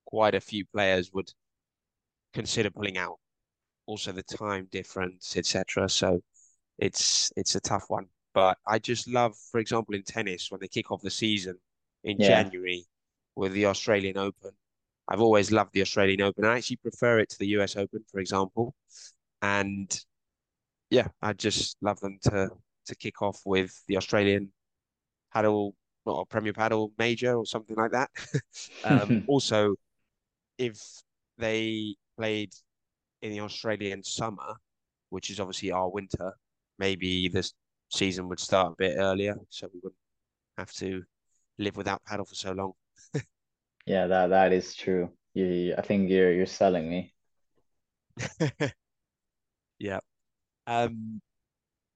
quite 0.06 0.34
a 0.34 0.40
few 0.40 0.64
players 0.66 1.12
would 1.12 1.32
consider 2.32 2.70
pulling 2.70 2.98
out 2.98 3.18
also 3.86 4.12
the 4.12 4.22
time 4.22 4.68
difference, 4.70 5.36
etc. 5.36 5.88
So 5.88 6.20
it's 6.78 7.32
it's 7.36 7.54
a 7.54 7.60
tough 7.60 7.84
one. 7.88 8.06
But 8.34 8.58
I 8.66 8.78
just 8.78 9.08
love, 9.08 9.36
for 9.50 9.58
example, 9.58 9.94
in 9.94 10.02
tennis 10.02 10.50
when 10.50 10.60
they 10.60 10.68
kick 10.68 10.90
off 10.90 11.02
the 11.02 11.10
season 11.10 11.58
in 12.04 12.16
yeah. 12.18 12.42
January 12.42 12.84
with 13.34 13.52
the 13.52 13.66
Australian 13.66 14.16
Open. 14.16 14.52
I've 15.10 15.20
always 15.20 15.50
loved 15.50 15.72
the 15.72 15.82
Australian 15.82 16.22
Open. 16.22 16.44
I 16.44 16.56
actually 16.56 16.76
prefer 16.76 17.18
it 17.18 17.28
to 17.30 17.38
the 17.38 17.48
US 17.58 17.76
Open, 17.76 18.04
for 18.10 18.20
example. 18.20 18.74
And 19.42 19.90
yeah, 20.90 21.08
I 21.20 21.32
just 21.32 21.76
love 21.82 22.00
them 22.00 22.18
to 22.22 22.50
to 22.86 22.94
kick 22.94 23.20
off 23.22 23.40
with 23.44 23.72
the 23.88 23.96
Australian 23.96 24.52
paddle 25.32 25.74
or 26.06 26.26
Premier 26.26 26.52
Padel 26.52 26.92
Major 26.98 27.34
or 27.34 27.46
something 27.46 27.76
like 27.76 27.92
that. 27.92 28.10
um, 28.84 29.24
also, 29.28 29.74
if 30.58 30.80
they 31.38 31.96
played 32.16 32.52
in 33.22 33.32
the 33.32 33.40
Australian 33.40 34.02
summer, 34.02 34.54
which 35.10 35.30
is 35.30 35.40
obviously 35.40 35.70
our 35.72 35.90
winter, 35.90 36.32
maybe 36.78 37.28
this 37.28 37.52
season 37.90 38.28
would 38.28 38.40
start 38.40 38.72
a 38.72 38.76
bit 38.78 38.96
earlier, 38.98 39.36
so 39.50 39.68
we 39.72 39.80
wouldn't 39.82 39.98
have 40.56 40.72
to 40.72 41.02
live 41.58 41.76
without 41.76 42.02
paddle 42.04 42.24
for 42.24 42.34
so 42.34 42.52
long. 42.52 42.72
Yeah, 43.90 44.06
that 44.06 44.28
that 44.28 44.52
is 44.52 44.76
true. 44.76 45.10
You, 45.34 45.74
I 45.76 45.82
think 45.82 46.10
you're 46.10 46.32
you're 46.32 46.46
selling 46.46 46.88
me. 46.88 47.12
yeah. 49.80 49.98
Um. 50.68 51.20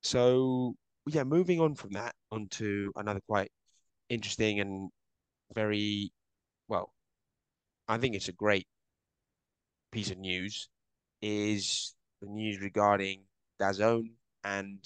So 0.03 0.75
yeah, 1.07 1.23
moving 1.23 1.61
on 1.61 1.77
from 1.77 1.93
that 1.93 2.15
onto 2.33 2.91
another 2.97 3.21
quite 3.29 3.53
interesting 4.09 4.59
and 4.59 4.91
very 5.55 6.11
well. 6.67 6.93
I 7.87 7.99
think 7.99 8.17
it's 8.17 8.29
a 8.29 8.33
great 8.33 8.67
piece 9.93 10.11
of 10.11 10.19
news 10.19 10.69
is 11.23 11.95
the 12.21 12.27
news 12.27 12.61
regarding 12.61 13.23
DAZN 13.61 14.11
and 14.43 14.83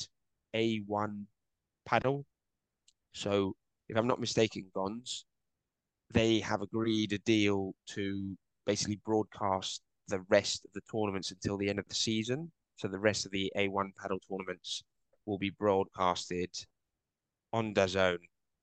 A1 0.55 1.27
paddle. 1.87 2.27
So, 3.15 3.57
if 3.89 3.97
I'm 3.97 4.07
not 4.07 4.21
mistaken, 4.21 4.67
Gons, 4.75 5.25
they 6.13 6.41
have 6.41 6.63
agreed 6.63 7.13
a 7.13 7.19
deal 7.19 7.75
to 7.89 8.37
basically 8.67 9.01
broadcast 9.05 9.83
the 10.09 10.21
rest 10.29 10.65
of 10.65 10.73
the 10.73 10.81
tournaments 10.91 11.31
until 11.31 11.57
the 11.59 11.69
end 11.69 11.79
of 11.79 11.89
the 11.89 11.95
season. 11.95 12.51
So 12.77 12.89
the 12.89 12.99
rest 12.99 13.27
of 13.27 13.33
the 13.33 13.53
A1 13.57 13.91
paddle 14.01 14.21
tournaments 14.29 14.83
will 15.27 15.39
be 15.39 15.51
broadcasted 15.51 16.51
on 17.53 17.75
DAZN. 17.75 18.19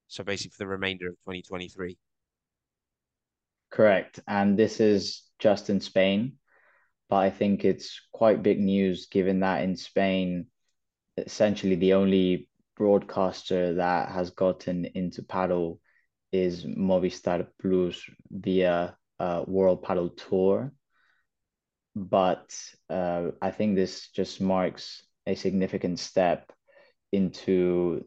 So 0.08 0.24
basically 0.24 0.52
for 0.52 0.64
the 0.64 0.68
remainder 0.68 1.08
of 1.10 1.16
2023. 1.26 1.98
correct. 3.72 4.20
And 4.28 4.58
this 4.58 4.80
is 4.80 5.24
just 5.40 5.70
in 5.70 5.80
Spain, 5.82 6.38
but 7.10 7.18
I 7.18 7.30
think 7.30 7.66
it's 7.66 8.00
quite 8.14 8.44
big 8.44 8.60
news 8.60 9.08
given 9.08 9.42
that 9.42 9.64
in 9.64 9.76
Spain, 9.76 10.48
essentially 11.18 11.76
the 11.76 11.94
only 11.94 12.50
broadcaster 12.78 13.76
that 13.76 14.10
has 14.10 14.32
gotten 14.32 14.86
into 14.86 15.24
paddle 15.24 15.80
is 16.44 16.66
Movistar 16.66 17.48
Plus 17.62 18.02
via 18.30 18.98
uh, 19.20 19.44
World 19.48 19.84
Padel 19.84 20.16
Tour. 20.16 20.72
But 21.96 22.54
uh, 22.90 23.32
I 23.42 23.52
think 23.52 23.76
this 23.76 24.10
just 24.10 24.42
marks 24.42 25.04
a 25.26 25.36
significant 25.36 26.00
step 26.00 26.52
into 27.12 28.06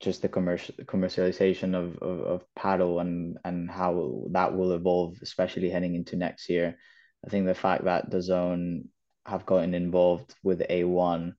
just 0.00 0.22
the 0.22 0.28
commercial 0.28 0.74
commercialization 0.84 1.74
of, 1.74 1.98
of, 1.98 2.20
of 2.20 2.44
paddle 2.54 3.00
and 3.00 3.38
and 3.44 3.70
how 3.70 4.24
that 4.30 4.56
will 4.56 4.72
evolve, 4.72 5.18
especially 5.22 5.70
heading 5.70 5.94
into 5.94 6.16
next 6.16 6.48
year. 6.48 6.76
I 7.24 7.30
think 7.30 7.46
the 7.46 7.54
fact 7.54 7.84
that 7.84 8.10
DAZN 8.10 8.88
have 9.26 9.46
gotten 9.46 9.74
involved 9.74 10.34
with 10.42 10.60
A1 10.60 11.34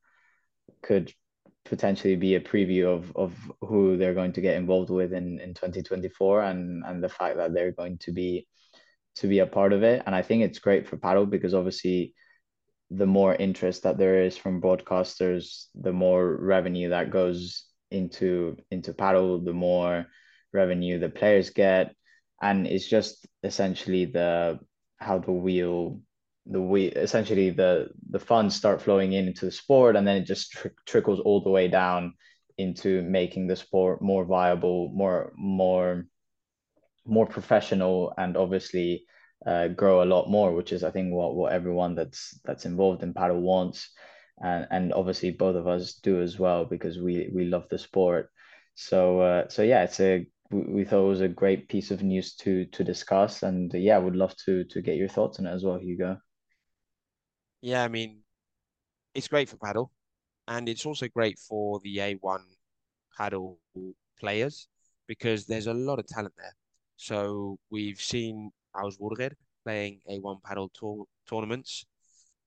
could 0.83 1.13
potentially 1.69 2.15
be 2.15 2.35
a 2.35 2.41
preview 2.41 2.85
of 2.85 3.15
of 3.15 3.33
who 3.61 3.95
they're 3.97 4.15
going 4.15 4.33
to 4.33 4.41
get 4.41 4.57
involved 4.57 4.89
with 4.89 5.13
in 5.13 5.39
in 5.39 5.53
2024 5.53 6.41
and 6.41 6.83
and 6.85 7.03
the 7.03 7.09
fact 7.09 7.37
that 7.37 7.53
they're 7.53 7.71
going 7.71 7.97
to 7.99 8.11
be 8.11 8.47
to 9.15 9.27
be 9.27 9.39
a 9.39 9.45
part 9.45 9.73
of 9.73 9.83
it. 9.83 10.01
And 10.05 10.15
I 10.15 10.21
think 10.21 10.43
it's 10.43 10.59
great 10.59 10.87
for 10.87 10.97
paddle 10.97 11.25
because 11.25 11.53
obviously 11.53 12.13
the 12.89 13.05
more 13.05 13.35
interest 13.35 13.83
that 13.83 13.97
there 13.97 14.23
is 14.23 14.35
from 14.35 14.61
broadcasters 14.61 15.65
the 15.75 15.93
more 15.93 16.35
revenue 16.35 16.89
that 16.89 17.11
goes 17.11 17.65
into 17.91 18.57
into 18.71 18.93
paddle 18.93 19.39
the 19.39 19.53
more 19.53 20.07
revenue 20.53 20.99
the 20.99 21.09
players 21.09 21.51
get. 21.51 21.95
And 22.41 22.65
it's 22.67 22.87
just 22.87 23.27
essentially 23.43 24.05
the 24.05 24.59
how 24.97 25.19
the 25.19 25.31
wheel 25.31 26.01
the 26.49 26.59
we 26.59 26.85
essentially 26.85 27.51
the 27.51 27.89
the 28.09 28.19
funds 28.19 28.55
start 28.55 28.81
flowing 28.81 29.13
in 29.13 29.27
into 29.27 29.45
the 29.45 29.51
sport 29.51 29.95
and 29.95 30.07
then 30.07 30.17
it 30.17 30.25
just 30.25 30.51
tr- 30.51 30.67
trickles 30.85 31.19
all 31.19 31.41
the 31.41 31.49
way 31.49 31.67
down 31.67 32.13
into 32.57 33.01
making 33.03 33.47
the 33.47 33.55
sport 33.55 34.01
more 34.01 34.25
viable 34.25 34.91
more 34.93 35.31
more 35.37 36.05
more 37.05 37.27
professional 37.27 38.13
and 38.17 38.35
obviously 38.35 39.05
uh, 39.45 39.67
grow 39.69 40.03
a 40.03 40.11
lot 40.13 40.29
more 40.29 40.53
which 40.53 40.73
is 40.73 40.83
i 40.83 40.91
think 40.91 41.13
what 41.13 41.35
what 41.35 41.53
everyone 41.53 41.95
that's 41.95 42.39
that's 42.43 42.65
involved 42.65 43.03
in 43.03 43.13
paddle 43.13 43.41
wants. 43.41 43.89
And 44.41 44.67
and 44.71 44.93
obviously 44.93 45.31
both 45.31 45.57
of 45.57 45.67
us 45.67 45.95
do 45.95 46.21
as 46.21 46.39
well 46.39 46.63
because 46.63 46.97
we 46.97 47.29
we 47.35 47.43
love 47.45 47.67
the 47.69 47.77
sport. 47.77 48.29
So 48.75 49.19
uh, 49.19 49.49
so 49.49 49.63
yeah 49.63 49.83
it's 49.83 49.99
a 49.99 50.25
we 50.49 50.85
thought 50.85 51.05
it 51.05 51.09
was 51.09 51.21
a 51.21 51.27
great 51.27 51.67
piece 51.67 51.91
of 51.91 52.03
news 52.03 52.35
to 52.35 52.65
to 52.67 52.83
discuss. 52.85 53.43
And 53.43 53.73
yeah 53.73 53.97
I 53.97 53.99
would 53.99 54.15
love 54.15 54.35
to 54.45 54.63
to 54.63 54.81
get 54.81 54.95
your 54.95 55.09
thoughts 55.09 55.39
on 55.39 55.45
it 55.45 55.51
as 55.51 55.65
well 55.65 55.77
hugo 55.77 56.17
Yeah, 57.61 57.83
I 57.83 57.87
mean, 57.87 58.21
it's 59.15 59.27
great 59.27 59.49
for 59.49 59.57
paddle, 59.57 59.91
and 60.47 60.69
it's 60.69 60.85
also 60.85 61.07
great 61.09 61.39
for 61.39 61.79
the 61.83 61.99
A1 61.99 62.45
paddle 63.17 63.59
players 64.19 64.67
because 65.07 65.45
there's 65.45 65.67
a 65.67 65.73
lot 65.73 65.99
of 65.99 66.07
talent 66.07 66.33
there. 66.37 66.55
So 66.97 67.59
we've 67.69 68.01
seen 68.01 68.51
Augsburger 68.75 69.33
playing 69.65 70.01
A1 70.09 70.39
paddle 70.45 70.69
tour 70.73 71.05
tournaments. 71.29 71.85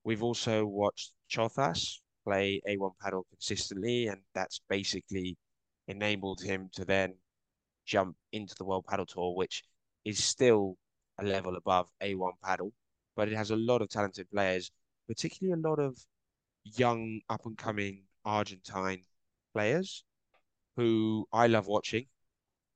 We've 0.05 0.23
also 0.23 0.67
watched 0.67 1.13
Chozas 1.31 2.01
play 2.25 2.63
A1 2.67 2.93
paddle 3.01 3.27
consistently, 3.31 4.09
and 4.09 4.23
that's 4.35 4.61
basically 4.69 5.37
enabled 5.89 6.43
him 6.43 6.71
to 6.75 6.85
then 6.85 7.15
jump 7.87 8.17
into 8.33 8.55
the 8.57 8.65
World 8.65 8.85
Padel 8.87 9.07
Tour, 9.07 9.35
which 9.35 9.65
is 10.05 10.23
still 10.25 10.77
a 11.19 11.25
level 11.25 11.57
above 11.57 11.89
A1 12.01 12.33
paddle, 12.43 12.73
but 13.17 13.29
it 13.29 13.37
has 13.37 13.51
a 13.51 13.57
lot 13.57 13.83
of 13.83 13.89
talented 13.89 14.31
players 14.31 14.71
particularly 15.09 15.61
a 15.61 15.69
lot 15.69 15.79
of 15.79 15.97
young 16.65 17.21
up 17.29 17.45
and 17.47 17.57
coming 17.57 18.05
Argentine 18.25 19.03
players 19.53 20.05
who 20.77 21.27
I 21.33 21.47
love 21.47 21.67
watching 21.67 22.07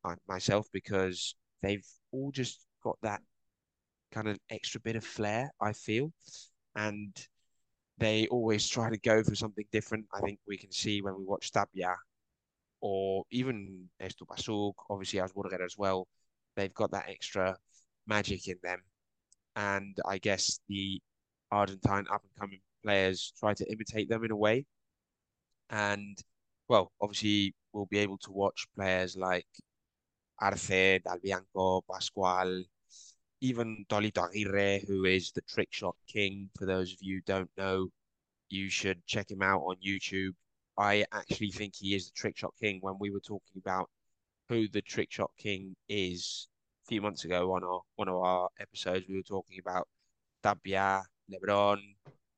uh, 0.05 0.17
myself 0.29 0.67
because 0.73 1.35
they've 1.63 1.87
all 2.13 2.31
just 2.31 2.67
got 2.83 2.99
that 3.03 3.21
kind 4.13 4.29
of 4.29 4.39
extra 4.51 4.81
bit 4.81 4.97
of 4.97 5.05
flair, 5.05 5.51
I 5.61 5.73
feel. 5.73 6.13
And 6.75 7.17
they 7.99 8.27
always 8.29 8.69
try 8.69 8.91
to 8.91 8.99
go 8.99 9.23
for 9.23 9.35
something 9.35 9.65
different. 9.73 10.07
I 10.13 10.21
think 10.21 10.39
we 10.47 10.59
can 10.59 10.71
see 10.71 11.01
when 11.01 11.17
we 11.17 11.25
watch 11.25 11.51
Tapia 11.51 11.97
or 12.81 13.25
even 13.31 13.89
Néstor 14.01 14.27
Bassuk, 14.27 14.75
obviously 14.91 15.21
Augsburger 15.21 15.65
as 15.65 15.77
well. 15.79 16.07
They've 16.57 16.75
got 16.75 16.91
that 16.93 17.09
extra 17.09 17.57
magic 18.07 18.49
in 18.49 18.57
them. 18.63 18.83
And 19.57 19.97
I 20.07 20.19
guess 20.19 20.61
the 20.69 21.01
Argentine 21.57 22.07
up 22.13 22.23
and 22.23 22.35
coming 22.39 22.61
players 22.85 23.33
try 23.39 23.55
to 23.55 23.71
imitate 23.73 24.09
them 24.09 24.25
in 24.25 24.31
a 24.31 24.37
way. 24.37 24.67
And 25.71 26.17
well, 26.69 26.93
obviously 27.01 27.55
we'll 27.73 27.87
be 27.87 27.99
able 27.99 28.19
to 28.19 28.33
watch 28.33 28.67
players 28.77 29.17
like 29.17 29.47
Arce, 30.41 30.69
Dal 31.05 31.19
Bianco, 31.23 31.83
Pascual, 31.91 32.65
even 33.41 33.85
Tolito 33.89 34.29
Aguirre, 34.29 34.85
who 34.87 35.05
is 35.05 35.33
the 35.33 35.43
trick 35.43 35.69
shot 35.71 35.97
king. 36.07 36.51
For 36.59 36.67
those 36.67 36.93
of 36.93 36.99
you 37.01 37.21
don't 37.27 37.51
know, 37.57 37.89
you 38.49 38.69
should 38.69 39.05
check 39.07 39.31
him 39.31 39.43
out 39.43 39.63
on 39.63 39.77
YouTube. 39.87 40.35
I 40.79 41.05
actually 41.13 41.51
think 41.51 41.75
he 41.75 41.95
is 41.95 42.07
the 42.07 42.13
trick 42.15 42.37
shot 42.37 42.55
king. 42.61 42.79
When 42.81 42.97
we 42.99 43.11
were 43.11 43.21
talking 43.21 43.57
about 43.57 43.89
who 44.49 44.69
the 44.69 44.83
trick 44.83 45.11
shot 45.11 45.31
king 45.39 45.75
is 45.89 46.49
a 46.85 46.89
few 46.89 47.01
months 47.01 47.25
ago 47.25 47.55
on 47.55 47.65
our 47.65 47.81
one 47.97 48.09
of 48.09 48.17
our 48.17 48.49
episodes, 48.61 49.07
we 49.09 49.17
were 49.17 49.23
talking 49.23 49.59
about 49.59 49.89
Tapia, 50.43 51.03
LeBron, 51.33 51.79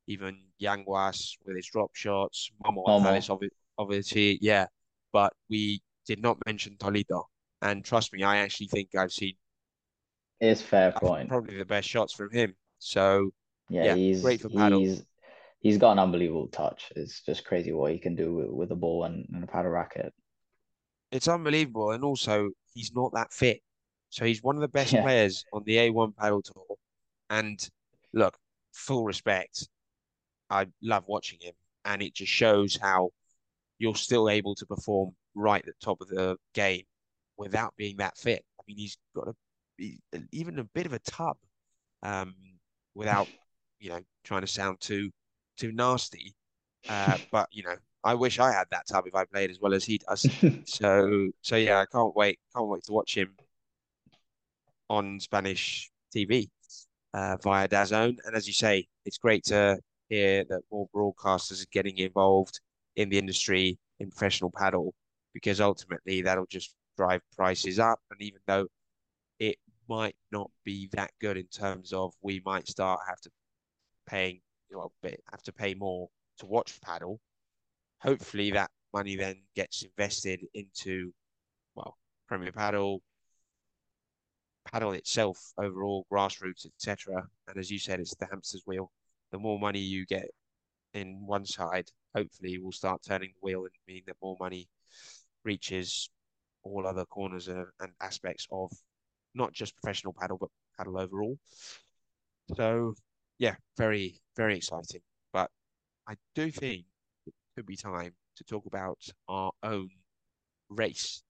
even 0.07 0.39
Yanguas 0.61 1.37
with 1.45 1.57
his 1.57 1.67
drop 1.67 1.95
shots, 1.95 2.51
Momo 2.65 2.85
Gonzalez, 2.87 3.31
obviously, 3.79 4.39
yeah. 4.41 4.67
But 5.13 5.33
we 5.49 5.83
did 6.07 6.23
not 6.23 6.39
mention 6.47 6.77
Tolito. 6.77 7.25
And 7.63 7.85
trust 7.85 8.13
me, 8.13 8.23
I 8.23 8.39
actually 8.39 8.69
think 8.69 8.95
I've 8.95 9.13
seen 9.13 9.35
it's 10.41 10.63
fair 10.63 10.93
point. 10.93 11.29
Probably 11.29 11.59
the 11.59 11.65
best 11.65 11.89
shots 11.89 12.13
from 12.13 12.31
him. 12.31 12.55
So 12.79 13.31
yeah, 13.69 13.85
yeah 13.85 13.95
he's 13.95 14.23
great 14.23 14.41
for 14.41 14.49
paddle. 14.49 14.81
He's, 14.81 15.05
he's 15.61 15.79
got 15.79 15.93
an 15.93 15.99
unbelievable 15.99 16.49
touch. 16.49 16.93
It's 16.95 17.23
just 17.23 17.45
crazy 17.45 17.73
what 17.73 17.93
he 17.93 17.99
can 17.99 18.15
do 18.15 18.35
with, 18.35 18.51
with 18.51 18.73
a 18.73 18.77
ball 18.77 19.05
and, 19.05 19.27
and 19.33 19.43
a 19.43 19.47
paddle 19.47 19.73
racket. 19.73 20.13
It's 21.11 21.27
unbelievable, 21.27 21.93
and 21.93 22.05
also 22.05 22.51
he's 22.75 22.93
not 22.95 23.13
that 23.15 23.33
fit. 23.33 23.61
So 24.11 24.25
he's 24.25 24.43
one 24.43 24.57
of 24.57 24.61
the 24.61 24.69
best 24.69 24.93
yeah. 24.93 25.03
players 25.03 25.45
on 25.53 25.63
the 25.65 25.77
A1 25.77 26.17
paddle 26.17 26.43
tour. 26.43 26.77
And 27.31 27.59
look, 28.13 28.39
full 28.73 29.05
respect. 29.05 29.69
I 30.51 30.67
love 30.83 31.05
watching 31.07 31.39
him, 31.41 31.55
and 31.85 32.03
it 32.03 32.15
just 32.15 32.33
shows 32.33 32.77
how 32.81 33.11
you're 33.79 33.95
still 33.95 34.29
able 34.29 34.55
to 34.57 34.67
perform 34.67 35.15
right 35.35 35.61
at 35.61 35.67
the 35.67 35.85
top 35.85 36.01
of 36.01 36.09
the 36.09 36.37
game 36.55 36.83
without 37.37 37.75
being 37.77 37.97
that 37.99 38.17
fit. 38.17 38.45
I 38.59 38.63
mean, 38.67 38.77
he's 38.77 38.99
got 39.15 39.29
a 39.29 39.35
even 40.33 40.59
a 40.59 40.65
bit 40.65 40.87
of 40.87 40.93
a 40.93 40.99
tub, 41.01 41.37
um, 42.03 42.35
without 42.95 43.29
you 43.79 43.91
know 43.91 44.01
trying 44.25 44.43
to 44.43 44.47
sound 44.47 44.81
too 44.81 45.11
too 45.57 45.73
nasty. 45.73 46.35
Uh, 46.89 47.19
but 47.33 47.49
you 47.53 47.63
know, 47.63 47.77
I 48.05 48.15
wish 48.15 48.39
I 48.39 48.53
had 48.53 48.67
that 48.71 48.87
tub 48.89 49.07
if 49.07 49.15
I 49.15 49.25
played 49.25 49.51
as 49.51 49.61
well 49.61 49.75
as 49.75 49.85
he 49.85 49.99
does. 49.99 50.27
so 50.65 51.29
so 51.43 51.57
yeah, 51.57 51.81
I 51.81 51.87
can't 51.87 52.15
wait 52.17 52.39
can't 52.55 52.69
wait 52.69 52.85
to 52.85 52.93
watch 52.93 53.17
him 53.17 53.35
on 54.89 55.21
Spanish 55.21 55.91
TV 56.15 56.49
uh, 57.19 57.37
via 57.43 57.69
DAZN. 57.69 58.17
And 58.25 58.37
as 58.37 58.47
you 58.47 58.53
say, 58.53 58.87
it's 59.05 59.19
great 59.19 59.45
to 59.45 59.79
hear 60.09 60.45
that 60.49 60.63
more 60.71 60.89
broadcasters 60.95 61.63
are 61.63 61.73
getting 61.73 61.99
involved 61.99 62.61
in 62.97 63.09
the 63.09 63.19
industry 63.19 63.79
in 63.99 64.11
professional 64.11 64.53
paddle 64.55 64.95
because 65.35 65.61
ultimately 65.61 66.23
that'll 66.23 66.47
just 66.47 66.75
drive 66.97 67.21
prices 67.37 67.79
up. 67.79 67.99
And 68.11 68.21
even 68.23 68.41
though 68.47 68.67
it 69.39 69.57
might 69.89 70.17
not 70.31 70.51
be 70.65 70.89
that 70.93 71.11
good 71.21 71.37
in 71.37 71.47
terms 71.47 71.93
of 71.93 72.13
we 72.23 72.41
might 72.45 72.69
start 72.69 73.01
have 73.09 73.21
to 73.21 73.31
paying 74.07 74.41
know 74.71 74.91
have 75.31 75.43
to 75.43 75.53
pay 75.53 75.75
more 75.75 76.09
to 76.39 76.47
watch 76.47 76.81
paddle. 76.83 77.19
Hopefully 78.01 78.51
that 78.51 78.71
money 78.93 79.17
then 79.17 79.37
gets 79.57 79.83
invested 79.83 80.41
into 80.55 81.13
well 81.75 81.97
Premier 82.29 82.53
Padel, 82.53 83.01
paddle 84.73 84.93
itself 84.93 85.53
overall, 85.59 86.07
grassroots, 86.13 86.67
etc. 86.67 87.27
And 87.47 87.57
as 87.59 87.71
you 87.71 87.79
said, 87.79 88.01
it's 88.01 88.15
the 88.15 88.27
hamster's 88.27 88.63
wheel. 88.67 88.91
The 89.33 89.39
more 89.39 89.59
money 89.59 89.81
you 89.81 90.07
get 90.07 90.29
in 90.95 91.27
one 91.27 91.45
side, 91.45 91.91
hopefully, 92.15 92.59
will 92.59 92.73
start 92.73 93.03
turning 93.07 93.31
the 93.31 93.47
wheel 93.47 93.61
and 93.61 93.71
mean 93.87 94.03
that 94.07 94.17
more 94.23 94.37
money 94.41 94.69
reaches 95.45 96.11
all 96.63 96.87
other 96.87 97.05
corners 97.05 97.49
and, 97.49 97.67
and 97.81 97.93
aspects 98.01 98.47
of 98.51 98.71
not 99.35 99.53
just 99.53 99.77
professional 99.77 100.15
paddle, 100.19 100.39
but 100.39 100.51
paddle 100.77 100.99
overall. 100.99 101.39
So, 102.57 102.95
yeah, 103.39 103.57
very, 103.77 104.21
very 104.37 104.57
exciting. 104.57 105.01
But 105.33 105.51
I 106.09 106.15
do 106.35 106.51
think 106.51 106.85
it 107.27 107.35
could 107.55 107.67
be 107.67 107.77
time 107.77 108.13
to 108.37 108.45
talk 108.45 108.67
about 108.67 108.99
our 109.29 109.53
own 109.63 109.91
race 110.71 111.23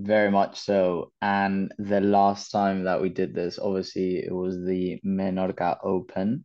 Very 0.00 0.30
much 0.30 0.60
so. 0.60 1.12
And 1.20 1.72
the 1.78 2.00
last 2.00 2.50
time 2.50 2.84
that 2.84 3.00
we 3.02 3.08
did 3.08 3.34
this, 3.34 3.58
obviously, 3.58 4.18
it 4.18 4.32
was 4.32 4.54
the 4.64 5.00
Menorca 5.04 5.78
Open, 5.82 6.44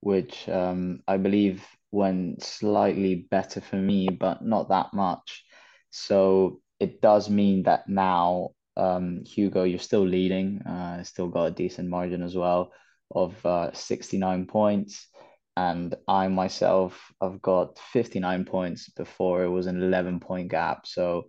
which 0.00 0.48
um, 0.48 1.00
I 1.06 1.18
believe 1.18 1.64
went 1.90 2.42
slightly 2.42 3.14
better 3.30 3.60
for 3.60 3.76
me, 3.76 4.08
but 4.08 4.42
not 4.42 4.70
that 4.70 4.94
much. 4.94 5.44
So 5.90 6.60
it 6.80 7.02
does 7.02 7.28
mean 7.28 7.64
that 7.64 7.88
now, 7.88 8.50
um, 8.76 9.22
Hugo, 9.24 9.64
you're 9.64 9.78
still 9.80 10.06
leading. 10.06 10.62
Uh, 10.62 11.02
still 11.04 11.28
got 11.28 11.44
a 11.44 11.50
decent 11.50 11.88
margin 11.90 12.22
as 12.22 12.36
well 12.36 12.72
of 13.10 13.44
uh, 13.44 13.72
69 13.74 14.46
points. 14.46 15.08
And 15.56 15.94
I 16.06 16.28
myself, 16.28 17.12
I've 17.20 17.42
got 17.42 17.78
59 17.92 18.44
points 18.46 18.88
before 18.90 19.42
it 19.42 19.50
was 19.50 19.66
an 19.66 19.82
11 19.82 20.20
point 20.20 20.48
gap. 20.50 20.86
So 20.86 21.26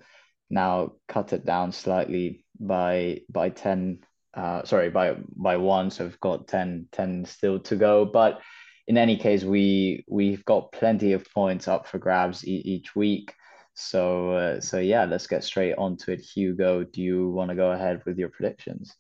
now 0.50 0.94
cut 1.08 1.34
it 1.34 1.46
down 1.46 1.72
slightly 1.72 2.44
by 2.60 3.22
by 3.30 3.50
10 3.50 4.00
uh 4.34 4.64
sorry 4.64 4.90
by 4.90 5.16
by 5.36 5.58
one 5.58 5.90
so 5.90 6.04
we've 6.06 6.20
got 6.20 6.48
10 6.48 6.88
10 6.92 7.26
still 7.26 7.60
to 7.60 7.76
go 7.76 8.06
but 8.06 8.42
in 8.88 8.98
any 8.98 9.18
case 9.18 9.44
we 9.44 10.04
we've 10.08 10.44
got 10.46 10.72
plenty 10.72 11.14
of 11.14 11.26
points 11.34 11.68
up 11.68 11.88
for 11.88 12.00
grabs 12.00 12.46
e 12.46 12.62
each 12.66 12.96
week 12.96 13.34
so 13.76 14.32
uh, 14.32 14.60
so 14.60 14.80
yeah 14.80 15.06
let's 15.06 15.28
get 15.28 15.44
straight 15.44 15.76
onto 15.78 16.12
it 16.12 16.20
hugo 16.20 16.84
do 16.84 17.02
you 17.02 17.30
want 17.30 17.50
to 17.50 17.56
go 17.56 17.72
ahead 17.72 18.02
with 18.06 18.18
your 18.18 18.30
predictions 18.30 18.96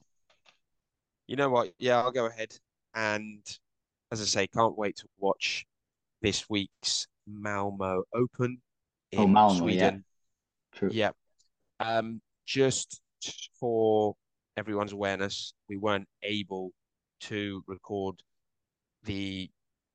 You 1.27 1.35
know 1.35 1.49
what? 1.49 1.73
Yeah, 1.77 2.01
I'll 2.01 2.11
go 2.11 2.25
ahead. 2.25 2.57
And 2.95 3.45
as 4.11 4.21
I 4.21 4.25
say, 4.25 4.47
can't 4.47 4.77
wait 4.77 4.97
to 4.97 5.07
watch 5.19 5.65
this 6.21 6.49
week's 6.49 7.07
Malmo 7.27 8.03
Open 8.13 8.61
oh 9.17 9.23
in 9.23 9.33
malmo 9.33 9.67
yeah 9.67 9.91
Sweden. 9.91 10.05
true 10.73 10.89
Yeah. 10.91 11.11
Um, 11.79 12.21
just 12.45 13.01
for 13.59 14.15
everyone's 14.57 14.91
awareness, 14.91 15.53
we 15.69 15.77
weren't 15.77 16.07
able 16.23 16.71
to 17.21 17.63
record 17.67 18.21
the 19.03 19.49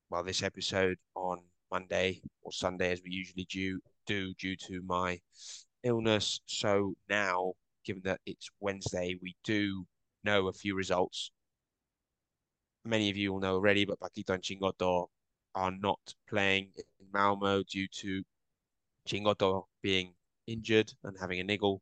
well 0.09 0.23
this 0.23 0.43
episode 0.43 0.97
on 1.15 1.39
Monday 1.71 2.21
or 2.41 2.51
Sunday 2.51 2.91
as 2.91 3.01
we 3.03 3.11
usually 3.11 3.45
do 3.49 3.79
do 4.07 4.33
due 4.35 4.55
to 4.55 4.81
my 4.85 5.19
illness. 5.83 6.39
So 6.47 6.95
now, 7.09 7.53
given 7.85 8.01
that 8.05 8.19
it's 8.25 8.49
Wednesday, 8.59 9.17
we 9.21 9.35
do 9.43 9.85
know 10.23 10.47
a 10.47 10.53
few 10.53 10.75
results. 10.75 11.31
Many 12.83 13.09
of 13.09 13.17
you 13.17 13.33
will 13.33 13.39
know 13.39 13.55
already, 13.55 13.85
but 13.85 13.99
Paquito 13.99 14.33
and 14.33 14.43
Chingoto 14.43 15.07
are 15.55 15.71
not 15.71 15.99
playing 16.27 16.71
in 16.75 17.07
Malmo 17.13 17.63
due 17.63 17.87
to 17.87 18.23
Chingoto 19.07 19.65
being 19.81 20.14
injured 20.47 20.91
and 21.03 21.15
having 21.19 21.39
a 21.39 21.43
niggle. 21.43 21.81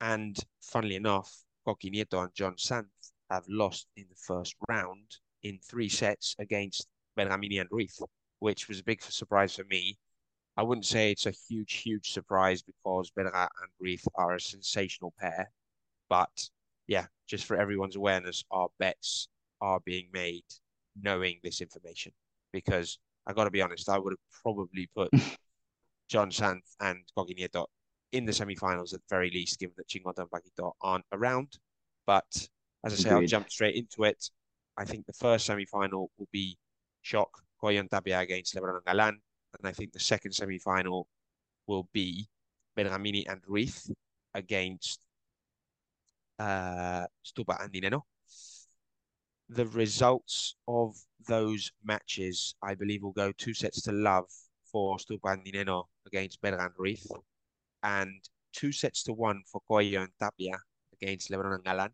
And 0.00 0.36
funnily 0.60 0.96
enough, 0.96 1.32
Coqui 1.66 1.90
Nieto 1.92 2.22
and 2.22 2.34
Jon 2.34 2.56
Sanz 2.58 3.12
have 3.30 3.44
lost 3.48 3.88
in 3.96 4.06
the 4.08 4.14
first 4.14 4.54
round 4.68 5.16
in 5.42 5.58
three 5.58 5.88
sets 5.88 6.34
against 6.38 6.86
Bergamini 7.16 7.60
and 7.60 7.68
Ruiz, 7.70 8.00
which 8.38 8.68
was 8.68 8.80
a 8.80 8.84
big 8.84 9.02
surprise 9.02 9.56
for 9.56 9.64
me. 9.64 9.98
I 10.56 10.62
wouldn't 10.62 10.86
say 10.86 11.10
it's 11.10 11.26
a 11.26 11.32
huge, 11.48 11.74
huge 11.74 12.12
surprise 12.12 12.62
because 12.62 13.10
Berga 13.10 13.48
and 13.60 13.70
Ruiz 13.78 14.06
are 14.14 14.34
a 14.34 14.40
sensational 14.40 15.12
pair. 15.18 15.50
But 16.08 16.48
yeah, 16.86 17.06
just 17.26 17.44
for 17.44 17.56
everyone's 17.56 17.96
awareness, 17.96 18.44
our 18.50 18.68
bets 18.78 19.28
are 19.60 19.80
being 19.80 20.08
made 20.12 20.44
knowing 21.00 21.40
this 21.42 21.60
information. 21.60 22.12
Because 22.52 22.98
I 23.26 23.32
got 23.32 23.44
to 23.44 23.50
be 23.50 23.62
honest, 23.62 23.88
I 23.88 23.98
would 23.98 24.12
have 24.12 24.42
probably 24.42 24.88
put 24.94 25.10
Jon 26.08 26.30
Sanz 26.30 26.76
and 26.80 27.02
Coqui 27.16 27.36
Nieto 27.38 27.66
in 28.12 28.24
the 28.24 28.32
semi-finals 28.32 28.92
at 28.92 29.00
the 29.00 29.14
very 29.14 29.30
least, 29.30 29.58
given 29.58 29.74
that 29.76 30.18
and 30.18 30.30
Paquito 30.30 30.72
aren't 30.80 31.04
around. 31.12 31.58
But 32.06 32.48
as 32.84 32.92
I 32.92 32.96
say, 32.96 33.10
I'll 33.10 33.26
jump 33.26 33.50
straight 33.50 33.74
into 33.74 34.04
it. 34.04 34.30
I 34.76 34.84
think 34.84 35.06
the 35.06 35.12
first 35.12 35.46
semi-final 35.46 36.10
will 36.18 36.28
be 36.32 36.58
shock 37.02 37.30
Coello 37.62 37.88
Tapia 37.88 38.20
against 38.20 38.54
Lebron 38.54 38.76
and 38.76 38.84
Galan, 38.84 39.18
and 39.58 39.66
I 39.66 39.72
think 39.72 39.92
the 39.92 40.00
second 40.00 40.32
semi-final 40.32 41.06
will 41.66 41.88
be 41.92 42.28
Bergamini 42.76 43.24
and 43.28 43.40
Ruiz 43.46 43.90
against 44.34 45.00
uh, 46.38 47.06
Stupa 47.24 47.62
and 47.62 47.72
Di 47.72 47.80
Nenno. 47.80 48.02
The 49.48 49.66
results 49.66 50.56
of 50.68 50.96
those 51.26 51.72
matches, 51.82 52.54
I 52.62 52.74
believe, 52.74 53.02
will 53.02 53.12
go 53.12 53.32
two 53.32 53.54
sets 53.54 53.82
to 53.82 53.92
love 53.92 54.26
for 54.70 54.98
Stupa 54.98 55.32
and 55.32 55.44
Di 55.44 55.52
Nenno 55.52 55.84
against 56.06 56.40
Berga 56.42 56.66
and 56.66 56.74
Ruiz, 56.76 57.10
and 57.82 58.12
two 58.52 58.72
sets 58.72 59.02
to 59.04 59.12
one 59.12 59.42
for 59.50 59.60
Coello 59.70 60.02
and 60.02 60.12
Tapia 60.20 60.58
against 61.00 61.30
Lebron 61.30 61.54
and 61.54 61.64
Galan. 61.64 61.90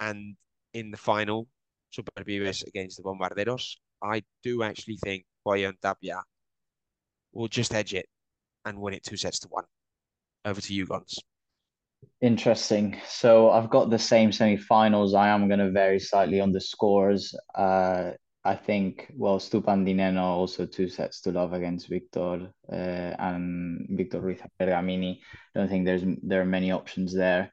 And 0.00 0.36
in 0.74 0.90
the 0.90 0.96
final, 0.96 1.48
Superpibes 1.92 2.66
against 2.66 2.98
the 2.98 3.02
Bombarderos, 3.02 3.76
I 4.02 4.22
do 4.42 4.62
actually 4.62 4.98
think 4.98 5.24
Coello 5.46 5.70
and 5.70 5.80
Tapia 5.82 6.22
will 7.32 7.48
just 7.48 7.74
edge 7.74 7.94
it 7.94 8.06
and 8.64 8.78
win 8.78 8.94
it 8.94 9.02
two 9.02 9.16
sets 9.16 9.38
to 9.40 9.48
one. 9.48 9.64
Over 10.44 10.60
to 10.60 10.74
you, 10.74 10.86
Gons. 10.86 11.18
Interesting. 12.20 12.96
So 13.06 13.50
I've 13.50 13.70
got 13.70 13.90
the 13.90 13.98
same 13.98 14.32
semi-finals. 14.32 15.14
I 15.14 15.28
am 15.28 15.48
going 15.48 15.60
to 15.60 15.70
vary 15.70 15.98
slightly 15.98 16.40
on 16.40 16.52
the 16.52 16.60
scores. 16.60 17.34
Uh, 17.54 18.12
I 18.48 18.56
think, 18.56 19.12
well, 19.14 19.38
Stupa 19.38 19.74
and 19.74 19.84
Di 19.84 19.92
Nenno 19.92 20.22
also 20.22 20.64
two 20.64 20.88
sets 20.88 21.20
to 21.20 21.32
love 21.32 21.52
against 21.52 21.88
Victor 21.88 22.50
uh, 22.72 23.12
and 23.18 23.86
Victor 23.90 24.20
Ruiz 24.20 24.40
Bergamini. 24.58 25.20
Don't 25.54 25.68
think 25.68 25.84
there's 25.84 26.04
there 26.22 26.40
are 26.40 26.46
many 26.46 26.72
options 26.72 27.12
there. 27.12 27.52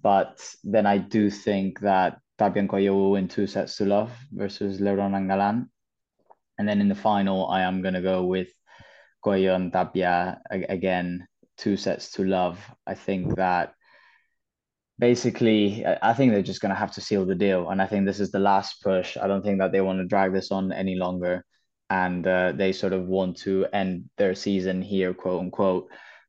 But 0.00 0.40
then 0.64 0.86
I 0.86 0.96
do 0.96 1.28
think 1.28 1.80
that 1.80 2.20
Tapia 2.38 2.60
and 2.60 2.70
Coello 2.70 2.94
will 2.94 3.10
win 3.10 3.28
two 3.28 3.46
sets 3.46 3.76
to 3.76 3.84
love 3.84 4.10
versus 4.32 4.80
Lebron 4.80 5.14
and 5.14 5.28
Galan. 5.28 5.68
And 6.58 6.66
then 6.66 6.80
in 6.80 6.88
the 6.88 6.94
final, 6.94 7.46
I 7.50 7.60
am 7.60 7.82
going 7.82 7.94
to 7.94 8.00
go 8.00 8.24
with 8.24 8.48
Coello 9.22 9.54
and 9.54 9.70
Tapia 9.70 10.40
again, 10.50 11.28
two 11.58 11.76
sets 11.76 12.12
to 12.12 12.24
love. 12.24 12.58
I 12.86 12.94
think 12.94 13.36
that 13.36 13.74
basically, 15.00 15.84
I 16.02 16.12
think 16.12 16.30
they're 16.30 16.42
just 16.42 16.60
going 16.60 16.70
to 16.70 16.78
have 16.78 16.92
to 16.92 17.00
seal 17.00 17.24
the 17.24 17.34
deal. 17.34 17.70
And 17.70 17.80
I 17.82 17.86
think 17.86 18.04
this 18.04 18.20
is 18.20 18.30
the 18.30 18.38
last 18.38 18.82
push. 18.82 19.16
I 19.16 19.26
don't 19.26 19.42
think 19.42 19.58
that 19.58 19.72
they 19.72 19.80
want 19.80 19.98
to 19.98 20.06
drag 20.06 20.32
this 20.32 20.52
on 20.52 20.72
any 20.72 20.94
longer. 20.94 21.44
And 21.88 22.24
uh, 22.26 22.52
they 22.52 22.72
sort 22.72 22.92
of 22.92 23.08
want 23.08 23.38
to 23.38 23.66
end 23.72 24.10
their 24.16 24.34
season 24.34 24.82
here, 24.82 25.12
quote 25.12 25.40
unquote. 25.40 25.88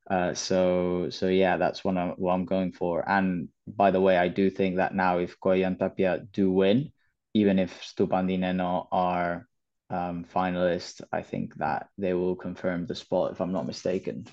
Uh, 0.09 0.33
so, 0.33 1.09
so 1.11 1.27
yeah, 1.27 1.57
that's 1.57 1.83
what 1.83 1.97
I'm, 1.97 2.11
what 2.11 2.33
I'm 2.33 2.45
going 2.45 2.71
for. 2.71 3.07
And 3.07 3.49
by 3.67 3.91
the 3.91 4.01
way, 4.01 4.17
I 4.17 4.29
do 4.29 4.49
think 4.49 4.77
that 4.77 4.95
now 4.95 5.19
if 5.19 5.39
Coello 5.39 5.67
and 5.67 5.77
Tapia 5.77 6.23
do 6.33 6.51
win, 6.51 6.91
even 7.33 7.59
if 7.59 7.79
Stupa 7.81 8.19
and 8.19 8.27
Di 8.27 8.37
Nenno 8.37 8.87
are 8.91 9.47
um, 9.89 10.25
finalists, 10.33 11.01
I 11.11 11.21
think 11.21 11.55
that 11.55 11.87
they 11.97 12.13
will 12.13 12.35
confirm 12.35 12.87
the 12.87 12.95
spot, 12.95 13.33
if 13.33 13.41
I'm 13.41 13.51
not 13.51 13.67
mistaken. 13.67 14.25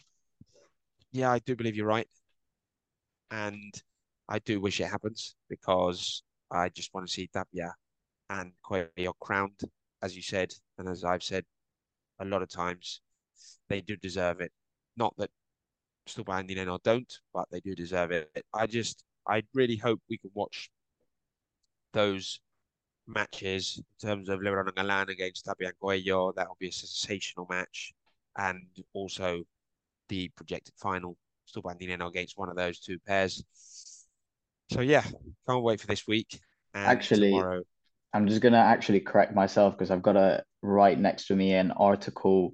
Yeah, 1.12 1.30
I 1.30 1.40
do 1.40 1.54
believe 1.56 1.76
you're 1.76 1.86
right. 1.86 2.08
And 3.30 3.74
I 4.28 4.38
do 4.40 4.60
wish 4.60 4.80
it 4.80 4.88
happens 4.88 5.34
because 5.48 6.22
I 6.50 6.68
just 6.68 6.92
want 6.92 7.06
to 7.06 7.12
see 7.12 7.28
Tapia 7.32 7.74
and 8.30 8.52
Coello 8.64 9.12
crowned, 9.20 9.60
as 10.02 10.14
you 10.14 10.22
said, 10.22 10.52
and 10.76 10.88
as 10.88 11.04
I've 11.04 11.22
said 11.22 11.44
a 12.20 12.24
lot 12.24 12.42
of 12.42 12.48
times, 12.48 13.00
they 13.68 13.80
do 13.80 13.96
deserve 13.96 14.40
it. 14.40 14.52
Not 14.96 15.14
that 15.16 15.30
Stupa 16.06 16.38
and 16.38 16.48
Di 16.48 16.54
Nenno 16.56 16.82
don't, 16.82 17.12
but 17.32 17.46
they 17.50 17.60
do 17.60 17.74
deserve 17.74 18.10
it. 18.10 18.44
I 18.52 18.66
just, 18.66 19.04
I 19.26 19.42
really 19.54 19.76
hope 19.76 20.00
we 20.08 20.18
can 20.18 20.30
watch 20.34 20.70
those 21.92 22.40
matches 23.06 23.80
in 24.02 24.08
terms 24.08 24.28
of 24.28 24.40
and 24.40 24.74
Galan 24.74 25.08
against 25.08 25.46
Tapia 25.46 25.68
and 25.68 25.78
Coello. 25.82 26.34
That 26.34 26.48
will 26.48 26.56
be 26.60 26.68
a 26.68 26.72
sensational 26.72 27.46
match. 27.48 27.92
And 28.36 28.66
also 28.92 29.42
the 30.08 30.28
projected 30.36 30.74
final, 30.76 31.16
Stupa 31.50 31.70
and 31.70 31.80
Di 31.80 31.86
Nenno 31.86 32.08
against 32.08 32.36
one 32.38 32.48
of 32.50 32.56
those 32.56 32.78
two 32.78 32.98
pairs. 33.06 33.42
So 34.70 34.80
yeah, 34.80 35.02
can't 35.48 35.62
wait 35.62 35.80
for 35.80 35.86
this 35.86 36.06
week 36.06 36.40
and 36.74 36.86
Actually, 36.86 37.30
tomorrow. 37.30 37.62
I'm 38.12 38.28
just 38.28 38.40
gonna 38.40 38.58
actually 38.58 39.00
correct 39.00 39.34
myself 39.34 39.74
because 39.76 39.90
I've 39.90 40.02
got 40.02 40.16
a 40.16 40.44
right 40.62 40.98
next 40.98 41.26
to 41.28 41.36
me 41.36 41.54
an 41.54 41.70
article 41.72 42.52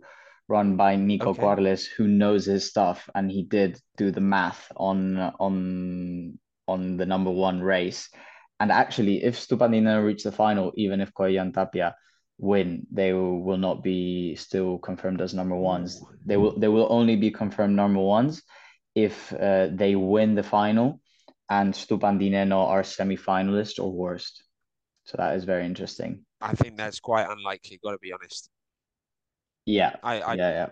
run 0.49 0.77
by 0.77 0.97
Nico 0.97 1.31
Okay. 1.31 1.41
Quarles 1.41 1.87
who 1.87 2.07
knows 2.07 2.45
his 2.45 2.69
stuff 2.69 3.09
and 3.15 3.31
he 3.31 3.43
did 3.43 3.81
do 3.97 4.11
the 4.11 4.21
math 4.21 4.71
on 4.77 5.19
on 5.19 6.39
on 6.69 6.97
the 6.97 7.07
number 7.07 7.31
one 7.31 7.61
race. 7.61 8.09
And 8.61 8.71
actually, 8.71 9.25
if 9.25 9.37
Stupa 9.37 9.65
and 9.65 9.75
Di 9.75 9.81
Nenno 9.81 10.05
reach 10.05 10.23
the 10.23 10.33
final, 10.33 10.73
even 10.77 11.01
if 11.01 11.11
and 11.19 11.53
Tapia 11.53 11.97
win, 12.39 12.87
they 12.91 13.13
will, 13.13 13.43
will 13.43 13.59
not 13.59 13.83
be 13.83 14.37
still 14.37 14.79
confirmed 14.79 15.21
as 15.21 15.35
number 15.35 15.57
ones. 15.57 16.01
They 16.25 16.37
will 16.37 16.59
they 16.59 16.69
will 16.69 16.87
only 16.91 17.17
be 17.17 17.31
confirmed 17.31 17.75
number 17.75 18.01
ones 18.01 18.43
if 18.95 19.33
uh, 19.33 19.69
they 19.73 19.97
win 19.97 20.37
the 20.37 20.45
final 20.45 21.01
and 21.51 21.75
Stupa 21.75 22.09
and 22.09 22.19
Di 22.19 22.31
Nenno 22.31 22.67
are 22.67 22.85
semi-finalists 22.85 23.83
or 23.83 23.93
worst. 23.93 24.45
So 25.05 25.17
that 25.19 25.37
is 25.37 25.45
very 25.45 25.67
interesting. 25.67 26.25
I 26.41 26.53
think 26.55 26.77
that's 26.77 27.01
quite 27.01 27.29
unlikely, 27.29 27.79
got 27.83 27.93
to 27.93 27.99
be 27.99 28.13
honest. 28.13 28.51
Yeah, 29.67 29.97
I, 30.03 30.21
I 30.21 30.35
yeah, 30.35 30.51
yeah. 30.51 30.69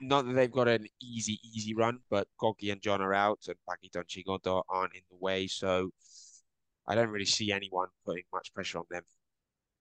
not 0.00 0.26
that 0.26 0.32
they've 0.32 0.50
got 0.50 0.68
an 0.68 0.86
easy, 1.00 1.38
easy 1.44 1.74
run, 1.74 1.98
but 2.10 2.26
Coqui 2.40 2.72
and 2.72 2.80
Jon 2.80 3.00
are 3.00 3.14
out, 3.14 3.40
and 3.46 3.56
Paki 3.68 3.90
Chingoto 4.06 4.62
aren't 4.68 4.94
in 4.94 5.02
the 5.10 5.16
way, 5.16 5.46
so 5.46 5.90
I 6.86 6.94
don't 6.94 7.10
really 7.10 7.24
see 7.24 7.52
anyone 7.52 7.88
putting 8.04 8.24
much 8.32 8.52
pressure 8.54 8.78
on 8.78 8.84
them. 8.90 9.02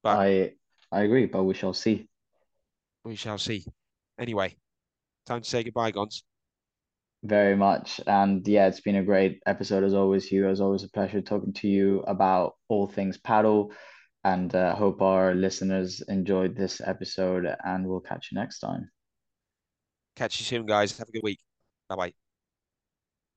But 0.03 0.17
I 0.19 0.53
I 0.91 1.01
agree, 1.01 1.25
but 1.25 1.43
we 1.43 1.53
shall 1.53 1.73
see. 1.73 2.07
We 3.03 3.15
shall 3.15 3.38
see. 3.38 3.65
Anyway, 4.19 4.55
time 5.25 5.41
to 5.41 5.49
say 5.49 5.63
goodbye, 5.63 5.91
Gons. 5.91 6.23
Very 7.24 7.55
much. 7.55 8.01
And 8.05 8.45
yeah, 8.47 8.67
it's 8.67 8.82
been 8.82 8.97
a 8.97 9.03
great 9.03 9.41
episode 9.45 9.84
as 9.84 9.93
always, 9.93 10.26
Hugh. 10.26 10.49
It's 10.49 10.59
always 10.59 10.84
a 10.84 10.89
pleasure 10.89 11.21
talking 11.21 11.53
to 11.53 11.67
you 11.67 12.01
about 12.01 12.55
all 12.67 12.88
things 12.88 13.17
padel. 13.17 13.71
And 14.26 14.53
uh, 14.55 14.76
hope 14.76 15.01
our 15.01 15.34
listeners 15.34 16.01
enjoyed 16.07 16.55
this 16.55 16.82
episode. 16.82 17.45
And 17.63 17.88
we'll 17.88 18.01
catch 18.01 18.30
you 18.32 18.38
next 18.39 18.59
time. 18.59 18.89
Catch 20.15 20.39
you 20.39 20.45
soon, 20.45 20.65
guys. 20.65 20.97
Have 20.97 21.09
a 21.09 21.11
good 21.11 21.24
week. 21.24 21.39
Bye 21.89 21.95
bye. 21.95 22.13